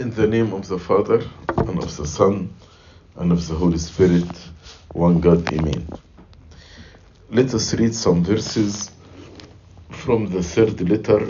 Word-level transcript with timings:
In 0.00 0.08
the 0.12 0.26
name 0.26 0.54
of 0.54 0.66
the 0.66 0.78
Father, 0.78 1.22
and 1.58 1.78
of 1.78 1.94
the 1.94 2.06
Son, 2.06 2.48
and 3.16 3.30
of 3.32 3.46
the 3.46 3.54
Holy 3.54 3.76
Spirit, 3.76 4.24
one 4.94 5.20
God, 5.20 5.52
Amen. 5.52 5.86
Let 7.28 7.52
us 7.52 7.74
read 7.74 7.94
some 7.94 8.24
verses 8.24 8.92
from 9.90 10.30
the 10.30 10.42
third 10.42 10.88
letter 10.88 11.28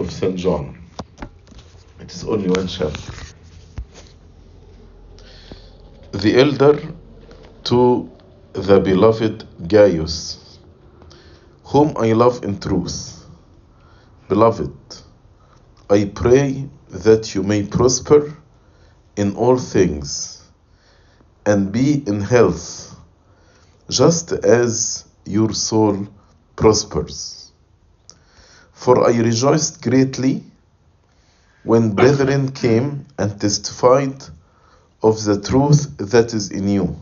of 0.00 0.10
St. 0.10 0.34
John. 0.34 0.76
It 2.00 2.12
is 2.12 2.24
only 2.24 2.48
one 2.48 2.66
chapter. 2.66 3.12
The 6.10 6.40
elder 6.40 6.92
to 7.66 8.10
the 8.52 8.80
beloved 8.80 9.46
Gaius, 9.68 10.58
whom 11.62 11.96
I 11.96 12.14
love 12.14 12.42
in 12.42 12.58
truth. 12.58 13.24
Beloved, 14.28 14.72
I 15.88 16.10
pray 16.12 16.68
that 16.90 17.34
you 17.34 17.42
may 17.42 17.62
prosper 17.62 18.34
in 19.16 19.36
all 19.36 19.58
things 19.58 20.42
and 21.44 21.72
be 21.72 22.02
in 22.06 22.20
health, 22.20 22.96
just 23.88 24.32
as 24.32 25.04
your 25.24 25.52
soul 25.52 26.06
prospers. 26.56 27.52
For 28.72 29.06
I 29.08 29.18
rejoiced 29.18 29.82
greatly 29.82 30.44
when 31.62 31.94
brethren 31.94 32.52
came 32.52 33.06
and 33.18 33.40
testified 33.40 34.22
of 35.02 35.24
the 35.24 35.40
truth 35.40 35.96
that 35.98 36.32
is 36.32 36.50
in 36.50 36.68
you, 36.68 36.96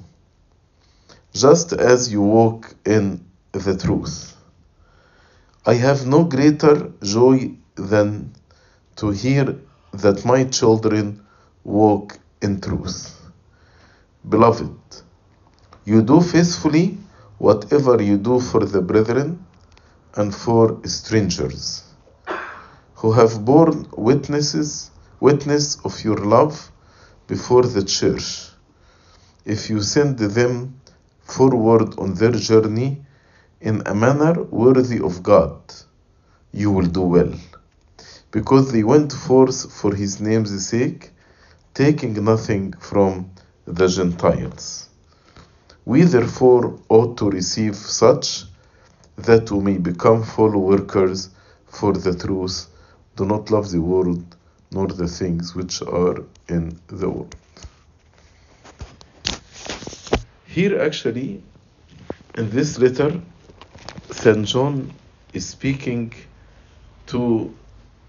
just 1.32 1.72
as 1.72 2.12
you 2.12 2.22
walk 2.22 2.74
in 2.84 3.24
the 3.52 3.76
truth. 3.76 4.36
I 5.64 5.74
have 5.74 6.06
no 6.06 6.24
greater 6.24 6.92
joy 7.02 7.56
than 7.74 8.32
to 8.96 9.10
hear 9.10 9.56
that 9.92 10.24
my 10.24 10.44
children 10.44 11.24
walk 11.64 12.18
in 12.42 12.60
truth. 12.60 13.14
Beloved, 14.28 14.74
you 15.84 16.02
do 16.02 16.20
faithfully 16.20 16.98
whatever 17.38 18.02
you 18.02 18.16
do 18.18 18.40
for 18.40 18.64
the 18.64 18.80
brethren 18.80 19.44
and 20.14 20.34
for 20.34 20.80
strangers 20.84 21.84
who 22.94 23.12
have 23.12 23.44
borne 23.44 23.86
witnesses 23.96 24.90
witness 25.20 25.78
of 25.84 26.02
your 26.02 26.16
love 26.16 26.70
before 27.26 27.62
the 27.62 27.84
church 27.84 28.48
if 29.44 29.70
you 29.70 29.80
send 29.82 30.18
them 30.18 30.80
forward 31.22 31.98
on 31.98 32.14
their 32.14 32.32
journey 32.32 33.02
in 33.60 33.82
a 33.86 33.94
manner 33.94 34.42
worthy 34.44 35.00
of 35.00 35.22
God 35.22 35.58
you 36.52 36.70
will 36.70 36.86
do 36.86 37.02
well 37.02 37.32
because 38.38 38.72
they 38.72 38.84
went 38.94 39.10
forth 39.26 39.58
for 39.78 39.90
his 40.02 40.12
name's 40.20 40.54
sake 40.72 41.02
taking 41.74 42.12
nothing 42.32 42.64
from 42.90 43.10
the 43.78 43.88
Gentiles 43.96 44.86
we 45.86 46.02
therefore 46.02 46.78
ought 46.88 47.16
to 47.16 47.30
receive 47.30 47.76
such 47.76 48.42
that 49.16 49.50
we 49.52 49.60
may 49.60 49.78
become 49.78 50.22
fellow 50.24 50.58
workers 50.58 51.30
for 51.66 51.92
the 51.92 52.12
truth. 52.12 52.66
Do 53.14 53.24
not 53.24 53.50
love 53.52 53.70
the 53.70 53.80
world 53.80 54.24
nor 54.72 54.88
the 54.88 55.06
things 55.06 55.54
which 55.54 55.80
are 55.82 56.16
in 56.48 56.78
the 56.88 57.08
world. 57.08 57.36
Here, 60.46 60.82
actually, 60.82 61.42
in 62.36 62.50
this 62.50 62.78
letter, 62.78 63.20
St. 64.10 64.44
John 64.44 64.92
is 65.32 65.48
speaking 65.48 66.12
to 67.06 67.54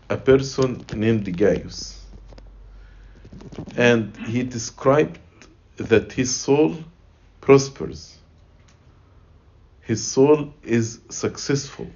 a 0.09 0.17
person 0.17 0.85
named 0.93 1.37
Gaius. 1.37 1.99
And 3.75 4.15
he 4.17 4.43
described 4.43 5.19
that 5.77 6.13
his 6.13 6.35
soul 6.35 6.75
prospers 7.41 8.17
his 9.87 10.05
soul 10.05 10.53
is 10.63 10.99
successful. 11.09 11.87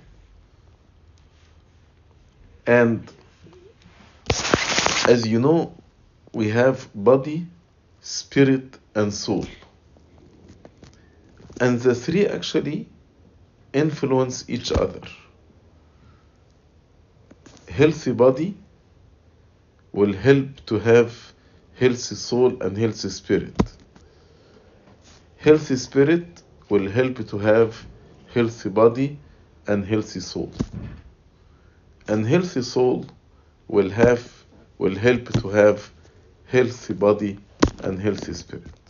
And 2.66 3.12
as 5.10 5.28
you 5.28 5.42
know, 5.42 5.76
we 6.34 6.48
have 6.52 6.88
body, 6.96 7.48
spirit, 8.00 8.80
and 8.96 9.14
soul. 9.14 9.46
And 11.60 11.82
the 11.82 11.94
three 11.94 12.26
actually 12.26 12.88
influence 13.74 14.50
each 14.50 14.72
other. 14.72 15.02
Healthy 17.72 18.14
body 18.14 18.58
will 19.94 20.14
help 20.14 20.66
to 20.68 20.80
have 20.80 21.34
healthy 21.80 22.16
soul 22.16 22.62
and 22.64 22.78
healthy 22.78 23.10
spirit. 23.10 23.78
Healthy 25.38 25.78
spirit 25.78 26.44
will 26.70 26.90
help 26.90 27.28
to 27.28 27.38
have 27.40 27.88
healthy 28.34 28.70
body 28.70 29.20
and 29.68 29.86
healthy 29.86 30.22
soul. 30.22 30.54
And 32.08 32.26
healthy 32.28 32.64
soul 32.64 33.08
will 33.68 33.90
have 33.92 34.24
will 34.80 34.96
help 34.96 35.36
to 35.38 35.50
have 35.50 35.92
healthy 36.46 36.94
body 36.94 37.46
and 37.82 38.00
healthy 38.02 38.34
spirit. 38.34 38.82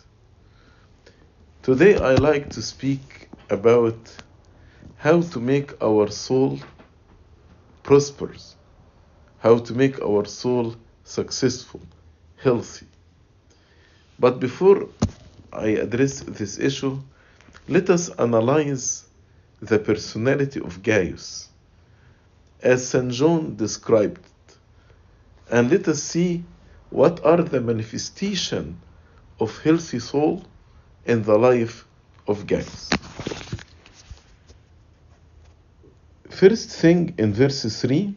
Today 1.64 2.00
I 2.00 2.16
like 2.16 2.50
to 2.52 2.62
speak 2.62 3.30
about 3.50 4.18
how 4.96 5.22
to 5.22 5.40
make 5.40 5.74
our 5.84 6.10
soul 6.10 6.60
prosperous, 7.84 8.58
how 9.42 9.58
to 9.58 9.74
make 9.74 10.00
our 10.02 10.26
soul 10.26 10.76
successful, 11.04 11.82
healthy. 12.38 12.86
But 14.20 14.40
before 14.40 14.88
I 15.52 15.70
address 15.86 16.20
this 16.22 16.60
issue, 16.60 17.00
let 17.68 17.90
us 17.90 18.10
analyze 18.20 19.06
the 19.60 19.80
personality 19.80 20.60
of 20.60 20.84
Gaius 20.84 21.50
as 22.62 22.88
St. 22.88 23.12
John 23.12 23.56
described 23.56 24.20
it, 24.20 24.58
and 25.50 25.72
let 25.72 25.88
us 25.88 26.04
see 26.04 26.44
what 26.92 27.26
are 27.26 27.42
the 27.42 27.62
manifestation 27.62 28.80
of 29.40 29.60
healthy 29.64 29.98
soul 30.00 30.44
in 31.08 31.24
the 31.24 31.38
life 31.38 31.88
of 32.28 32.46
Gaius. 32.46 32.90
First 36.30 36.70
thing 36.70 37.16
in 37.18 37.34
verse 37.34 37.64
3, 37.82 38.16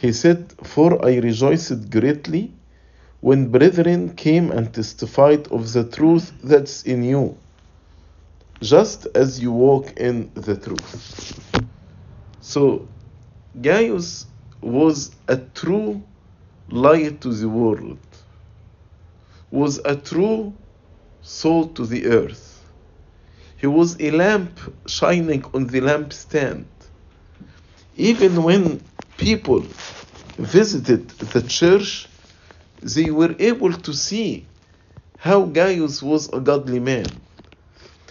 he 0.00 0.12
said, 0.12 0.54
For 0.64 1.04
I 1.04 1.18
rejoiced 1.18 1.90
greatly 1.90 2.52
when 3.20 3.50
brethren 3.50 4.14
came 4.16 4.50
and 4.50 4.72
testified 4.72 5.46
of 5.48 5.72
the 5.72 5.84
truth 5.84 6.32
that's 6.42 6.82
in 6.84 7.04
you 7.04 7.36
just 8.62 9.06
as 9.14 9.40
you 9.40 9.52
walk 9.52 9.92
in 9.98 10.30
the 10.34 10.56
truth. 10.56 11.60
So, 12.40 12.88
Gaius 13.60 14.26
was 14.62 15.14
a 15.28 15.36
true 15.36 16.02
light 16.70 17.20
to 17.22 17.32
the 17.32 17.48
world, 17.48 17.98
was 19.50 19.78
a 19.84 19.96
true 19.96 20.54
salt 21.22 21.74
to 21.76 21.86
the 21.86 22.06
earth. 22.06 22.64
He 23.56 23.66
was 23.66 24.00
a 24.00 24.10
lamp 24.10 24.58
shining 24.86 25.44
on 25.54 25.66
the 25.66 25.80
lampstand. 25.80 26.64
Even 27.96 28.42
when 28.42 28.80
people 29.20 29.62
visited 30.38 31.10
the 31.10 31.42
church, 31.42 32.08
they 32.82 33.10
were 33.10 33.36
able 33.38 33.72
to 33.74 33.94
see 33.94 34.48
how 35.16 35.44
Gaius 35.44 36.02
was 36.02 36.28
a 36.32 36.40
godly 36.40 36.80
man 36.80 37.20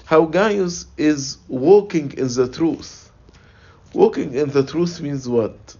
how 0.09 0.25
Gaius 0.25 0.87
is 0.97 1.37
walking 1.47 2.11
in 2.13 2.27
the 2.29 2.49
truth. 2.51 3.11
Walking 3.93 4.33
in 4.33 4.49
the 4.49 4.63
truth 4.65 5.01
means 5.01 5.29
what? 5.29 5.75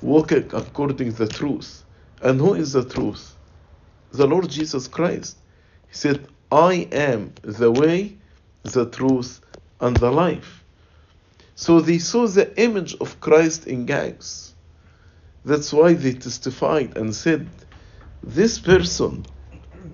Walking 0.00 0.50
according 0.54 1.12
to 1.12 1.26
the 1.26 1.28
truth. 1.28 1.84
And 2.22 2.40
who 2.40 2.54
is 2.54 2.72
the 2.72 2.84
truth? 2.88 3.36
The 4.12 4.26
Lord 4.26 4.48
Jesus 4.48 4.88
Christ. 4.88 5.38
He 5.88 5.96
said, 5.96 6.28
I 6.50 6.88
am 6.92 7.34
the 7.42 7.70
way, 7.70 8.16
the 8.64 8.88
truth, 8.90 9.42
and 9.80 9.98
the 9.98 10.12
life. 10.12 10.64
So 11.56 11.80
they 11.80 11.98
saw 11.98 12.26
the 12.26 12.58
image 12.58 12.94
of 13.02 13.20
Christ 13.20 13.66
in 13.66 13.86
Gaius. 13.86 14.47
That's 15.48 15.72
why 15.72 15.94
they 15.94 16.12
testified 16.12 16.96
and 16.96 17.14
said, 17.14 17.48
This 18.22 18.58
person 18.58 19.24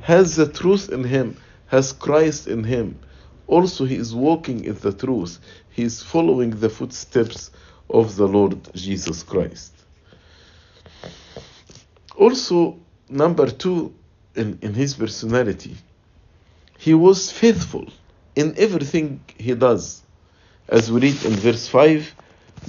has 0.00 0.36
the 0.36 0.48
truth 0.60 0.90
in 0.90 1.04
him, 1.04 1.36
has 1.66 1.92
Christ 1.92 2.46
in 2.46 2.64
him 2.64 2.98
also 3.46 3.84
he 3.84 3.96
is 3.96 4.14
walking 4.14 4.64
in 4.64 4.74
the 4.74 4.92
truth. 4.92 5.38
He 5.70 5.82
is 5.82 6.02
following 6.02 6.50
the 6.50 6.70
footsteps 6.70 7.50
of 7.90 8.16
the 8.16 8.26
Lord 8.26 8.58
Jesus 8.74 9.22
Christ. 9.22 9.72
Also, 12.16 12.78
number 13.08 13.50
two, 13.50 13.94
in, 14.34 14.58
in 14.62 14.74
his 14.74 14.94
personality, 14.94 15.76
he 16.78 16.94
was 16.94 17.30
faithful 17.30 17.86
in 18.34 18.54
everything 18.56 19.20
he 19.36 19.54
does. 19.54 20.02
As 20.68 20.90
we 20.90 21.00
read 21.00 21.24
in 21.24 21.32
verse 21.32 21.68
5, 21.68 22.14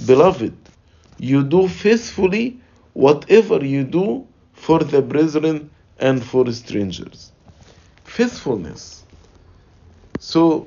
Beloved, 0.06 0.54
you 1.18 1.42
do 1.42 1.68
faithfully 1.68 2.60
whatever 2.96 3.62
you 3.62 3.84
do 3.84 4.26
for 4.54 4.78
the 4.78 5.02
brethren 5.02 5.70
and 5.98 6.24
for 6.24 6.50
strangers. 6.50 7.30
Faithfulness. 8.04 9.04
So, 10.18 10.66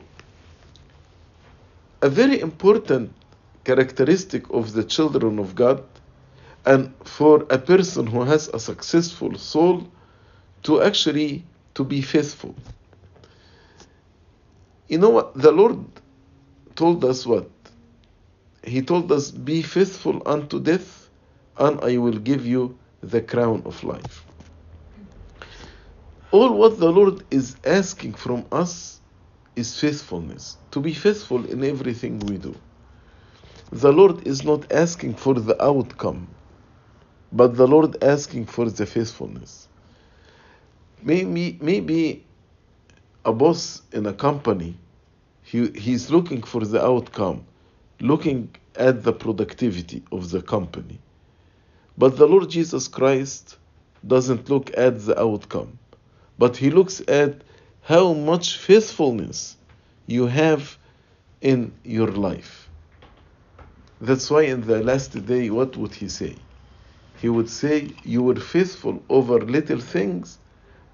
a 2.04 2.10
very 2.10 2.40
important 2.40 3.12
characteristic 3.64 4.48
of 4.52 4.74
the 4.74 4.84
children 4.84 5.40
of 5.40 5.56
God 5.56 5.84
and 6.68 6.94
for 7.04 7.48
a 7.50 7.58
person 7.58 8.06
who 8.06 8.22
has 8.22 8.48
a 8.50 8.60
successful 8.60 9.36
soul 9.36 9.90
to 10.64 10.84
actually 10.84 11.44
to 11.74 11.84
be 11.84 12.00
faithful. 12.04 12.54
You 14.88 15.00
know 15.00 15.10
what 15.10 15.34
the 15.34 15.52
Lord 15.52 15.84
told 16.76 17.04
us 17.04 17.26
what? 17.26 17.50
He 18.64 18.84
told 18.84 19.12
us 19.12 19.32
be 19.32 19.64
faithful 19.64 20.22
unto 20.28 20.60
death 20.60 20.99
and 21.60 21.80
I 21.84 21.98
will 21.98 22.20
give 22.20 22.46
you 22.46 22.80
the 23.02 23.22
crown 23.22 23.64
of 23.66 23.84
life. 23.84 24.26
All 26.32 26.54
what 26.54 26.80
the 26.80 26.92
Lord 26.92 27.24
is 27.32 27.58
asking 27.66 28.16
from 28.16 28.48
us 28.52 29.02
is 29.56 29.80
faithfulness, 29.80 30.58
to 30.72 30.80
be 30.80 30.94
faithful 30.94 31.46
in 31.46 31.64
everything 31.64 32.26
we 32.26 32.38
do. 32.38 32.62
The 33.72 33.92
Lord 33.94 34.28
is 34.28 34.44
not 34.44 34.72
asking 34.72 35.16
for 35.16 35.36
the 35.36 35.62
outcome, 35.64 36.36
but 37.32 37.56
the 37.56 37.68
Lord 37.68 38.04
asking 38.04 38.46
for 38.48 38.70
the 38.70 38.86
faithfulness. 38.86 39.70
Maybe, 41.02 41.58
maybe 41.62 42.28
a 43.26 43.34
boss 43.34 43.84
in 43.94 44.06
a 44.06 44.14
company, 44.14 44.80
he, 45.44 45.70
he's 45.72 46.12
looking 46.12 46.44
for 46.44 46.66
the 46.66 46.84
outcome, 46.84 47.46
looking 48.02 48.56
at 48.76 49.04
the 49.04 49.14
productivity 49.14 50.04
of 50.12 50.32
the 50.32 50.42
company. 50.42 51.02
But 52.00 52.16
the 52.16 52.26
Lord 52.26 52.50
Jesus 52.50 52.88
Christ 52.88 53.58
doesn't 54.08 54.50
look 54.50 54.72
at 54.78 55.06
the 55.06 55.20
outcome, 55.20 55.78
but 56.38 56.56
he 56.56 56.70
looks 56.70 57.02
at 57.10 57.42
how 57.82 58.14
much 58.14 58.58
faithfulness 58.58 59.58
you 60.08 60.28
have 60.28 60.78
in 61.42 61.74
your 61.84 62.08
life. 62.08 62.70
That's 64.00 64.32
why 64.32 64.44
in 64.44 64.62
the 64.62 64.82
last 64.82 65.26
day, 65.26 65.50
what 65.50 65.76
would 65.76 65.94
he 65.94 66.08
say? 66.08 66.38
He 67.20 67.28
would 67.28 67.50
say, 67.50 67.90
You 68.06 68.24
were 68.24 68.40
faithful 68.40 69.04
over 69.10 69.42
little 69.42 69.82
things, 69.82 70.40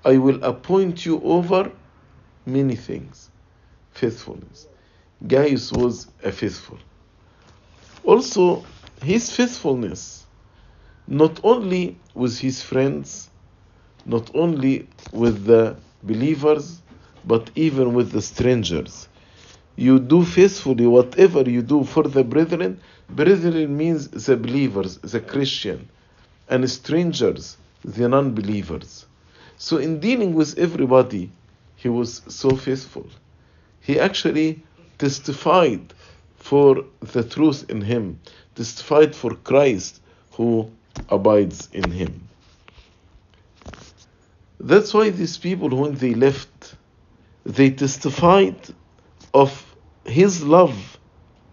I 0.04 0.18
will 0.18 0.44
appoint 0.44 1.06
you 1.06 1.22
over 1.22 1.72
many 2.48 2.76
things. 2.76 3.30
Faithfulness. 3.92 4.68
Gaius 5.28 5.72
was 5.72 6.08
a 6.24 6.32
faithful. 6.32 6.80
Also, 8.04 8.66
his 9.04 9.32
faithfulness, 9.32 10.25
not 11.08 11.40
only 11.44 11.98
with 12.14 12.40
his 12.40 12.62
friends, 12.62 13.30
not 14.06 14.30
only 14.34 14.88
with 15.12 15.46
the 15.46 15.76
believers, 16.04 16.82
but 17.26 17.50
even 17.56 17.94
with 17.94 18.12
the 18.12 18.22
strangers. 18.22 19.08
You 19.76 20.00
do 20.00 20.24
faithfully 20.24 20.88
whatever 20.88 21.42
you 21.50 21.62
do 21.62 21.84
for 21.84 22.04
the 22.04 22.24
brethren. 22.24 22.80
Brethren 23.10 23.76
means 23.76 24.08
the 24.08 24.38
believers, 24.38 24.98
the 24.98 25.20
Christian, 25.20 25.90
and 26.50 26.70
strangers, 26.70 27.58
the 27.84 28.08
non 28.08 28.34
believers. 28.34 29.06
So, 29.58 29.78
in 29.78 30.00
dealing 30.00 30.34
with 30.34 30.58
everybody, 30.58 31.32
he 31.76 31.90
was 31.90 32.22
so 32.28 32.56
faithful. 32.56 33.08
He 33.82 34.00
actually 34.00 34.64
testified 34.98 35.94
for 36.38 36.86
the 37.02 37.24
truth 37.24 37.70
in 37.70 37.82
him, 37.82 38.20
testified 38.56 39.16
for 39.16 39.36
Christ 39.36 40.02
who 40.32 40.70
abides 41.10 41.70
in 41.74 41.92
him. 41.92 42.28
That's 44.60 44.94
why 44.94 45.10
these 45.10 45.38
people, 45.38 45.70
when 45.70 45.96
they 45.96 46.14
left, 46.14 46.76
they 47.46 47.70
testified 47.70 48.58
of 49.34 49.76
his 50.06 50.44
love 50.44 50.98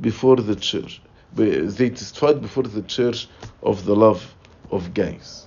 before 0.01 0.37
the 0.37 0.57
church. 0.57 1.03
They 1.33 1.91
testified 1.91 2.41
before 2.41 2.65
the 2.65 2.83
church 2.83 3.29
of 3.63 3.85
the 3.85 3.95
love 3.95 4.35
of 4.71 4.95
Gaius. 4.95 5.47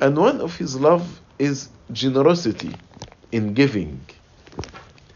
And 0.00 0.16
one 0.18 0.40
of 0.40 0.56
his 0.56 0.78
love 0.78 1.20
is 1.38 1.68
generosity 1.92 2.80
in 3.30 3.54
giving. 3.54 4.00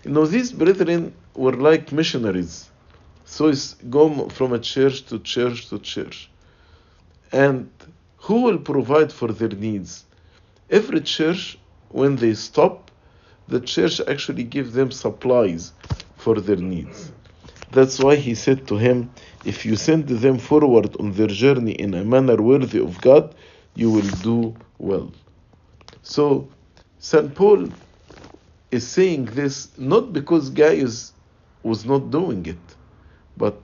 You 0.04 0.12
know, 0.12 0.26
these 0.26 0.52
brethren 0.52 1.14
were 1.34 1.52
like 1.52 1.92
missionaries. 1.92 2.68
So 3.24 3.48
it's 3.48 3.74
go 3.74 4.28
from 4.28 4.52
a 4.52 4.58
church 4.58 5.06
to 5.06 5.18
church 5.18 5.68
to 5.70 5.78
church. 5.80 6.30
And 7.32 7.70
who 8.18 8.42
will 8.42 8.58
provide 8.58 9.12
for 9.12 9.28
their 9.32 9.48
needs? 9.48 10.04
Every 10.70 11.00
church, 11.00 11.58
when 11.90 12.16
they 12.16 12.34
stop, 12.34 12.90
the 13.48 13.60
church 13.60 14.00
actually 14.08 14.44
gives 14.44 14.74
them 14.74 14.90
supplies 14.90 15.72
for 16.16 16.40
their 16.40 16.56
needs. 16.56 17.12
That's 17.70 18.00
why 18.00 18.16
he 18.16 18.34
said 18.34 18.66
to 18.68 18.76
him, 18.76 19.10
If 19.44 19.64
you 19.64 19.76
send 19.76 20.08
them 20.08 20.38
forward 20.38 20.96
on 20.98 21.12
their 21.12 21.28
journey 21.28 21.72
in 21.72 21.94
a 21.94 22.04
manner 22.04 22.40
worthy 22.42 22.78
of 22.80 23.00
God, 23.00 23.34
you 23.74 23.90
will 23.90 24.10
do 24.22 24.56
well. 24.78 25.12
So, 26.02 26.48
St. 26.98 27.34
Paul 27.34 27.70
is 28.70 28.86
saying 28.86 29.26
this 29.26 29.76
not 29.78 30.12
because 30.12 30.50
Gaius 30.50 31.12
was 31.62 31.84
not 31.84 32.10
doing 32.10 32.46
it, 32.46 32.76
but 33.36 33.60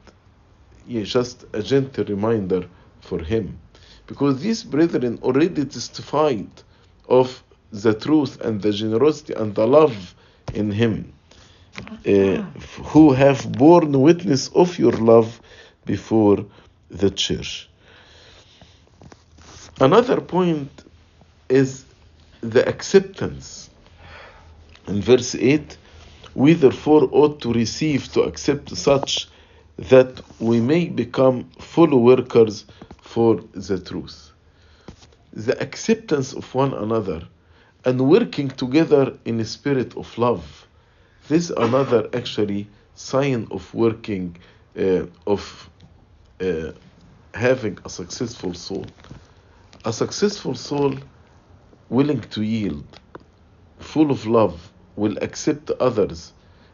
yeah, 0.86 1.02
just 1.02 1.44
a 1.52 1.62
gentle 1.62 2.04
reminder 2.04 2.68
for 3.02 3.20
him. 3.20 3.58
Because 4.06 4.40
these 4.40 4.64
brethren 4.64 5.18
already 5.22 5.64
testified 5.64 6.50
of 7.08 7.42
the 7.70 7.94
truth 7.94 8.40
and 8.40 8.60
the 8.60 8.72
generosity 8.72 9.34
and 9.34 9.54
the 9.54 9.66
love 9.66 10.14
in 10.54 10.70
him, 10.70 11.12
uh, 12.06 12.42
who 12.92 13.12
have 13.12 13.50
borne 13.52 14.00
witness 14.00 14.48
of 14.48 14.78
your 14.78 14.92
love 14.92 15.40
before 15.84 16.44
the 16.90 17.10
church. 17.10 17.68
Another 19.80 20.20
point 20.20 20.70
is 21.48 21.84
the 22.40 22.66
acceptance. 22.68 23.70
In 24.86 25.00
verse 25.00 25.34
8, 25.34 25.76
we 26.34 26.54
therefore 26.54 27.08
ought 27.12 27.40
to 27.42 27.52
receive, 27.52 28.12
to 28.12 28.22
accept 28.22 28.76
such 28.76 29.28
that 29.78 30.20
we 30.38 30.60
may 30.60 30.86
become 30.86 31.48
full 31.58 31.98
workers 32.02 32.64
for 33.12 33.40
the 33.52 33.78
truth. 33.78 34.32
The 35.34 35.60
acceptance 35.60 36.32
of 36.32 36.54
one 36.54 36.72
another 36.72 37.28
and 37.84 38.08
working 38.08 38.48
together 38.48 39.18
in 39.26 39.38
a 39.40 39.44
spirit 39.44 39.96
of 39.96 40.16
love. 40.16 40.66
This 41.28 41.50
another 41.50 42.08
actually 42.14 42.68
sign 42.94 43.48
of 43.50 43.74
working, 43.74 44.36
uh, 44.78 45.06
of 45.26 45.70
uh, 46.40 46.72
having 47.34 47.78
a 47.84 47.90
successful 47.90 48.54
soul. 48.54 48.86
A 49.84 49.92
successful 49.92 50.54
soul 50.54 50.94
willing 51.90 52.22
to 52.34 52.42
yield, 52.42 52.98
full 53.78 54.10
of 54.10 54.26
love, 54.26 54.72
will 54.96 55.18
accept 55.18 55.70
others, 55.80 56.32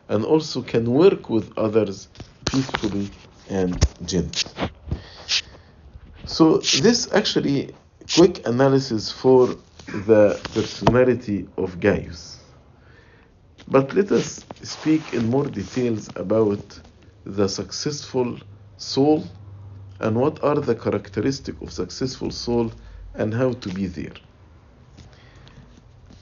and 0.08 0.24
also 0.24 0.62
can 0.62 0.92
work 0.92 1.30
with 1.30 1.56
others 1.58 2.08
peacefully 2.46 3.08
and 3.50 3.84
gently. 4.04 4.67
So 6.28 6.58
this 6.58 7.10
actually 7.12 7.74
quick 8.14 8.46
analysis 8.46 9.10
for 9.10 9.56
the 9.86 10.38
personality 10.54 11.48
of 11.56 11.80
Gaius. 11.80 12.38
But 13.66 13.94
let 13.94 14.12
us 14.12 14.44
speak 14.62 15.14
in 15.14 15.26
more 15.26 15.44
details 15.46 16.10
about 16.16 16.78
the 17.24 17.48
successful 17.48 18.38
soul 18.76 19.24
and 20.00 20.16
what 20.16 20.42
are 20.44 20.56
the 20.56 20.74
characteristics 20.74 21.58
of 21.62 21.72
successful 21.72 22.30
soul 22.30 22.72
and 23.14 23.32
how 23.34 23.52
to 23.54 23.70
be 23.70 23.86
there. 23.86 24.14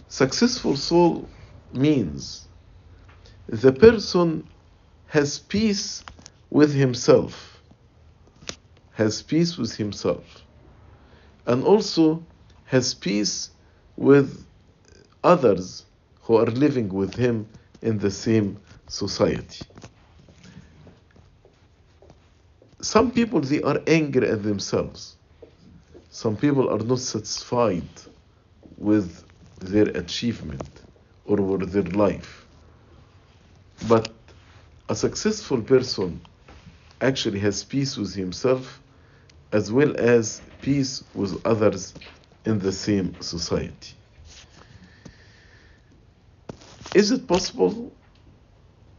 Successful 0.08 0.76
soul 0.76 1.28
means 1.72 2.48
the 3.48 3.72
person 3.72 4.48
has 5.08 5.38
peace 5.40 6.04
with 6.50 6.72
himself, 6.72 7.55
has 8.96 9.20
peace 9.20 9.58
with 9.58 9.76
himself, 9.76 10.24
and 11.46 11.62
also 11.62 12.24
has 12.64 12.94
peace 12.94 13.50
with 13.96 14.46
others 15.22 15.84
who 16.22 16.36
are 16.36 16.46
living 16.46 16.88
with 16.88 17.14
him 17.14 17.46
in 17.82 17.98
the 17.98 18.10
same 18.10 18.58
society. 18.88 19.66
Some 22.80 23.10
people 23.10 23.40
they 23.40 23.60
are 23.62 23.80
angry 23.86 24.28
at 24.30 24.42
themselves. 24.42 25.16
Some 26.10 26.36
people 26.36 26.70
are 26.70 26.78
not 26.78 27.00
satisfied 27.00 27.88
with 28.78 29.24
their 29.60 29.88
achievement 29.88 30.80
or 31.26 31.36
with 31.36 31.70
their 31.70 31.82
life. 31.82 32.46
But 33.86 34.10
a 34.88 34.94
successful 34.94 35.60
person 35.60 36.22
actually 37.02 37.40
has 37.40 37.62
peace 37.62 37.98
with 37.98 38.14
himself 38.14 38.80
as 39.52 39.72
well 39.72 39.94
as 39.98 40.42
peace 40.60 41.04
with 41.14 41.40
others 41.46 41.94
in 42.44 42.58
the 42.58 42.72
same 42.72 43.14
society. 43.20 43.94
Is 46.94 47.10
it 47.10 47.26
possible 47.26 47.92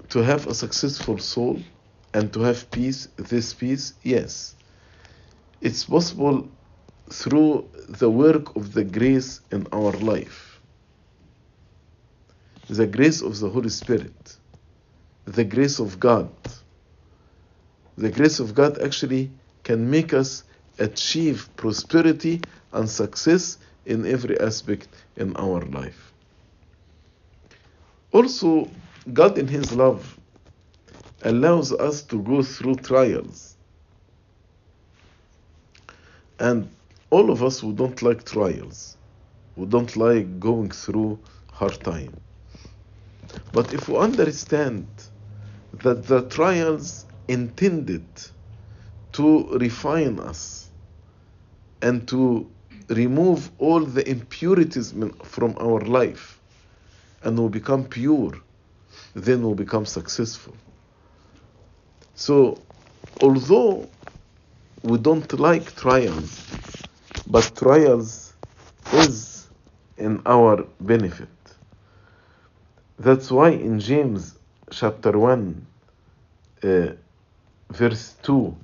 to 0.10 0.20
have 0.20 0.48
a 0.48 0.54
successful 0.54 1.18
soul 1.18 1.60
and 2.14 2.32
to 2.34 2.42
have 2.42 2.70
peace, 2.72 3.08
this 3.18 3.54
peace? 3.54 3.94
Yes. 4.04 4.56
It's 5.62 5.84
possible 5.84 6.48
through 7.10 7.68
the 7.90 8.10
work 8.10 8.56
of 8.56 8.74
the 8.74 8.84
grace 8.84 9.42
in 9.52 9.66
our 9.72 9.92
life. 9.94 10.60
The 12.70 12.86
grace 12.86 13.22
of 13.22 13.40
the 13.40 13.50
Holy 13.50 13.70
Spirit, 13.70 14.38
the 15.26 15.44
grace 15.44 15.80
of 15.80 16.00
God. 16.00 16.30
The 17.98 18.10
grace 18.10 18.40
of 18.40 18.54
God 18.54 18.80
actually 18.80 19.32
can 19.68 19.90
make 19.90 20.14
us 20.14 20.46
achieve 20.80 21.50
prosperity 21.58 22.40
and 22.72 22.90
success 22.90 23.58
in 23.86 24.06
every 24.06 24.40
aspect 24.40 24.88
in 25.18 25.36
our 25.36 25.60
life. 25.66 26.14
Also, 28.14 28.70
God 29.12 29.38
in 29.38 29.46
His 29.46 29.74
love 29.74 30.18
allows 31.24 31.74
us 31.74 32.02
to 32.04 32.22
go 32.22 32.42
through 32.44 32.76
trials. 32.76 33.58
And 36.40 36.70
all 37.10 37.30
of 37.30 37.44
us 37.44 37.60
who 37.60 37.74
don't 37.74 38.02
like 38.02 38.24
trials, 38.24 38.96
who 39.58 39.66
don't 39.66 39.98
like 39.98 40.40
going 40.40 40.72
through 40.72 41.20
hard 41.52 41.78
time. 41.84 42.16
But 43.52 43.74
if 43.74 43.90
we 43.90 43.98
understand 43.98 44.88
that 45.84 46.08
the 46.08 46.22
trials 46.30 47.06
intended 47.28 48.06
to 49.18 49.58
refine 49.58 50.20
us 50.20 50.70
and 51.82 52.08
to 52.08 52.48
remove 52.90 53.50
all 53.58 53.82
the 53.82 54.08
impurities 54.10 54.94
from 55.24 55.56
our 55.60 55.82
life 55.82 56.40
and 57.24 57.40
we 57.40 57.50
become 57.50 57.84
pure, 57.84 58.34
then 59.16 59.42
we'll 59.42 59.56
become 59.56 59.86
successful. 59.86 60.56
So, 62.14 62.60
although 63.22 63.90
we 64.84 65.00
don't 65.00 65.40
like 65.40 65.76
trials, 65.76 66.46
but 67.26 67.52
trials 67.56 68.34
is 68.94 69.48
in 69.98 70.22
our 70.28 70.64
benefit. 70.80 71.28
That's 73.00 73.32
why 73.32 73.50
in 73.50 73.80
James 73.80 74.38
chapter 74.72 75.18
1, 75.18 75.66
uh, 76.64 76.88
verse 77.72 78.16
2, 78.24 78.56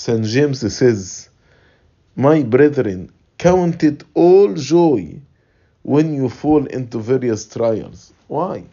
St. 0.00 0.24
James 0.24 0.60
says, 0.74 1.28
My 2.16 2.42
brethren, 2.42 3.12
count 3.36 3.84
it 3.84 4.02
all 4.14 4.54
joy 4.54 5.20
when 5.82 6.14
you 6.14 6.30
fall 6.30 6.64
into 6.64 6.98
various 7.00 7.46
trials. 7.46 8.14
Why? 8.26 8.64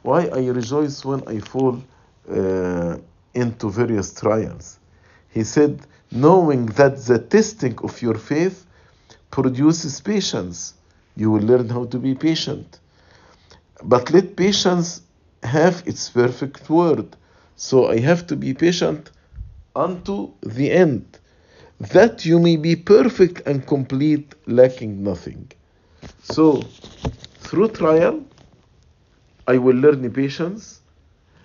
Why 0.00 0.28
I 0.28 0.46
rejoice 0.46 1.04
when 1.04 1.22
I 1.28 1.40
fall 1.40 1.82
uh, 2.26 2.96
into 3.34 3.68
various 3.68 4.14
trials? 4.14 4.78
He 5.28 5.44
said, 5.44 5.82
knowing 6.10 6.64
that 6.80 6.96
the 7.04 7.18
testing 7.18 7.78
of 7.80 8.00
your 8.00 8.16
faith 8.16 8.64
produces 9.30 10.00
patience. 10.00 10.72
You 11.16 11.32
will 11.32 11.42
learn 11.42 11.68
how 11.68 11.84
to 11.84 11.98
be 11.98 12.14
patient. 12.14 12.80
But 13.82 14.10
let 14.10 14.36
patience 14.36 15.02
have 15.42 15.82
its 15.84 16.08
perfect 16.08 16.70
word. 16.70 17.14
So 17.56 17.90
I 17.90 18.00
have 18.00 18.26
to 18.28 18.36
be 18.36 18.54
patient 18.54 19.10
unto 19.74 20.32
the 20.42 20.70
end, 20.70 21.18
that 21.78 22.24
you 22.24 22.38
may 22.38 22.56
be 22.56 22.76
perfect 22.76 23.46
and 23.46 23.66
complete, 23.66 24.34
lacking 24.46 25.02
nothing. 25.02 25.50
So, 26.22 26.62
through 27.38 27.68
trial, 27.68 28.24
I 29.46 29.58
will 29.58 29.76
learn 29.76 30.10
patience, 30.12 30.80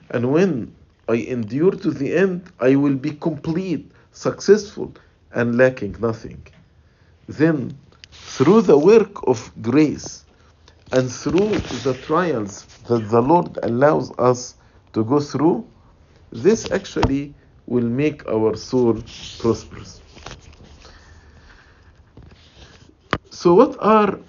and 0.10 0.32
when 0.32 0.76
I 1.08 1.16
endure 1.16 1.72
to 1.72 1.92
the 1.92 2.16
end, 2.16 2.52
I 2.60 2.76
will 2.76 2.96
be 2.96 3.12
complete, 3.12 3.92
successful, 4.12 4.94
and 5.32 5.58
lacking 5.58 5.96
nothing. 6.00 6.46
Then, 7.28 7.78
through 8.12 8.62
the 8.62 8.78
work 8.78 9.28
of 9.28 9.52
grace 9.62 10.26
and 10.92 11.12
through 11.12 11.50
the 11.84 11.98
trials 12.06 12.66
that 12.88 13.10
the 13.10 13.22
Lord 13.22 13.58
allows 13.64 14.12
us 14.18 14.56
to 14.94 15.04
go 15.04 15.20
through, 15.20 15.68
this 16.32 16.72
actually 16.72 17.34
will 17.68 17.84
make 17.86 18.28
our 18.28 18.56
soul 18.56 19.04
prosperous. 19.40 20.02
So, 23.32 23.54
what 23.56 23.78
are 23.80 24.20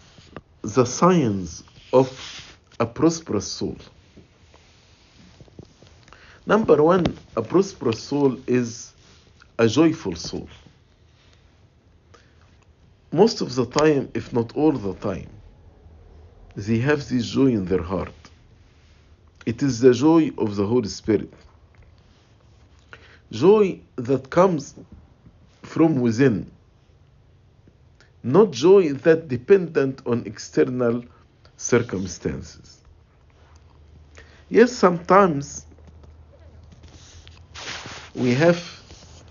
the 0.62 0.84
signs 0.86 1.64
of 1.92 2.08
a 2.80 2.86
prosperous 2.86 3.50
soul? 3.50 3.78
Number 6.46 6.82
one, 6.82 7.18
a 7.36 7.42
prosperous 7.42 8.02
soul 8.02 8.38
is 8.46 8.94
a 9.58 9.68
joyful 9.68 10.16
soul. 10.16 10.48
Most 13.12 13.40
of 13.40 13.54
the 13.54 13.66
time, 13.66 14.10
if 14.14 14.32
not 14.32 14.56
all 14.56 14.72
the 14.72 14.94
time, 14.94 15.30
they 16.56 16.78
have 16.78 17.08
this 17.08 17.26
joy 17.26 17.48
in 17.48 17.66
their 17.66 17.82
heart. 17.82 18.14
It 19.46 19.62
is 19.62 19.80
the 19.80 19.94
joy 19.94 20.32
of 20.38 20.56
the 20.56 20.66
Holy 20.66 20.88
Spirit. 20.88 21.32
Joy 23.32 23.82
that 23.96 24.30
comes 24.30 24.74
from 25.64 26.00
within, 26.00 26.52
not 28.22 28.52
joy 28.52 28.92
that 28.92 29.28
dependent 29.28 30.02
on 30.06 30.24
external 30.26 31.04
circumstances. 31.56 32.82
Yes, 34.48 34.72
sometimes 34.72 35.66
we 38.14 38.34
have 38.34 38.58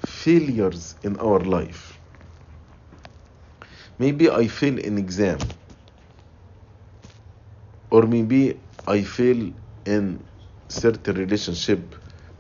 failures 0.06 0.96
in 1.04 1.18
our 1.20 1.40
life. 1.40 2.00
Maybe 4.00 4.30
I 4.30 4.48
fail 4.48 4.78
in 4.80 4.98
exam, 4.98 5.58
or 7.92 8.04
maybe 8.04 8.62
I 8.88 9.04
fail 9.04 9.54
in 9.86 10.28
certain 10.70 11.16
relationship 11.16 11.96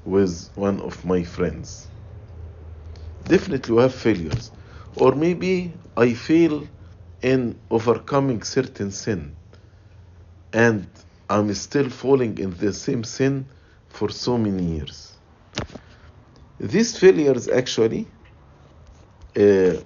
with 0.06 0.52
one 0.56 0.82
of 0.82 1.06
my 1.06 1.24
friends. 1.24 1.90
Definitely 3.28 3.76
we 3.76 3.82
have 3.84 3.96
failures. 3.96 4.52
Or 4.96 5.14
maybe 5.16 5.74
I 5.98 6.14
fail 6.14 6.70
in 7.24 7.60
overcoming 7.72 8.44
certain 8.44 8.92
sin 8.92 9.38
and 10.54 10.88
I'm 11.30 11.54
still 11.56 11.90
falling 11.90 12.38
in 12.40 12.52
the 12.58 12.74
same 12.74 13.04
sin 13.04 13.48
for 13.90 14.10
so 14.10 14.38
many 14.38 14.76
years. 14.76 15.18
These 16.60 16.98
failures 17.00 17.48
actually 17.50 18.12
uh, 19.38 19.78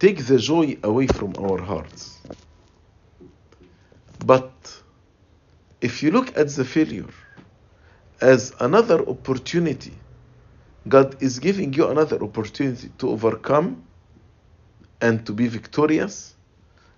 take 0.00 0.26
the 0.26 0.38
joy 0.38 0.78
away 0.84 1.06
from 1.08 1.36
our 1.38 1.60
hearts. 1.62 2.22
But 4.20 4.82
if 5.80 6.02
you 6.02 6.10
look 6.12 6.36
at 6.38 6.48
the 6.50 6.64
failure 6.64 7.08
as 8.20 8.54
another 8.60 9.06
opportunity, 9.08 9.92
God 10.88 11.22
is 11.22 11.38
giving 11.38 11.72
you 11.72 11.88
another 11.88 12.22
opportunity 12.22 12.90
to 12.98 13.10
overcome 13.10 13.84
and 15.00 15.24
to 15.26 15.32
be 15.32 15.48
victorious, 15.48 16.34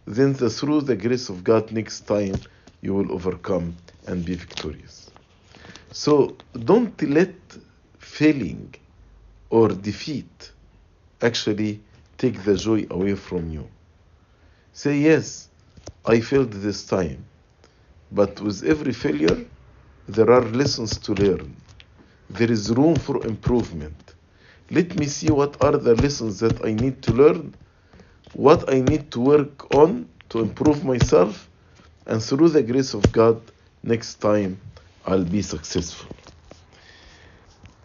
then 0.06 0.32
the, 0.34 0.48
through 0.48 0.82
the 0.82 0.96
grace 0.96 1.28
of 1.28 1.44
God, 1.44 1.72
next 1.72 2.00
time 2.02 2.42
you 2.80 2.94
will 2.94 3.12
overcome 3.12 3.76
and 4.06 4.24
be 4.24 4.34
victorious. 4.34 5.10
So 5.92 6.36
don't 6.64 7.00
let 7.02 7.34
failing 7.98 8.74
or 9.50 9.68
defeat 9.68 10.52
actually 11.20 11.82
take 12.16 12.42
the 12.44 12.56
joy 12.56 12.86
away 12.90 13.14
from 13.14 13.50
you. 13.50 13.68
Say, 14.72 14.98
yes, 14.98 15.48
I 16.06 16.20
failed 16.20 16.52
this 16.52 16.86
time, 16.86 17.24
but 18.10 18.40
with 18.40 18.64
every 18.64 18.92
failure, 18.92 19.44
there 20.14 20.30
are 20.30 20.42
lessons 20.42 20.98
to 20.98 21.14
learn. 21.14 21.54
There 22.28 22.50
is 22.50 22.70
room 22.70 22.96
for 22.96 23.24
improvement. 23.26 24.14
Let 24.70 24.96
me 24.96 25.06
see 25.06 25.30
what 25.30 25.60
are 25.62 25.76
the 25.76 25.94
lessons 25.96 26.40
that 26.40 26.64
I 26.64 26.72
need 26.72 27.02
to 27.02 27.12
learn, 27.12 27.54
what 28.32 28.72
I 28.72 28.80
need 28.80 29.10
to 29.12 29.20
work 29.20 29.72
on 29.74 30.08
to 30.30 30.40
improve 30.40 30.84
myself, 30.84 31.48
and 32.06 32.22
through 32.22 32.50
the 32.50 32.62
grace 32.62 32.94
of 32.94 33.10
God, 33.12 33.40
next 33.82 34.16
time 34.16 34.60
I'll 35.06 35.24
be 35.24 35.42
successful. 35.42 36.10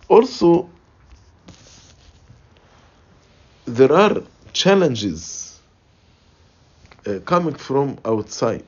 Also, 0.08 0.70
there 3.66 3.92
are 3.92 4.22
challenges 4.54 5.60
uh, 7.08 7.20
coming 7.26 7.56
from 7.56 7.98
outside, 8.06 8.64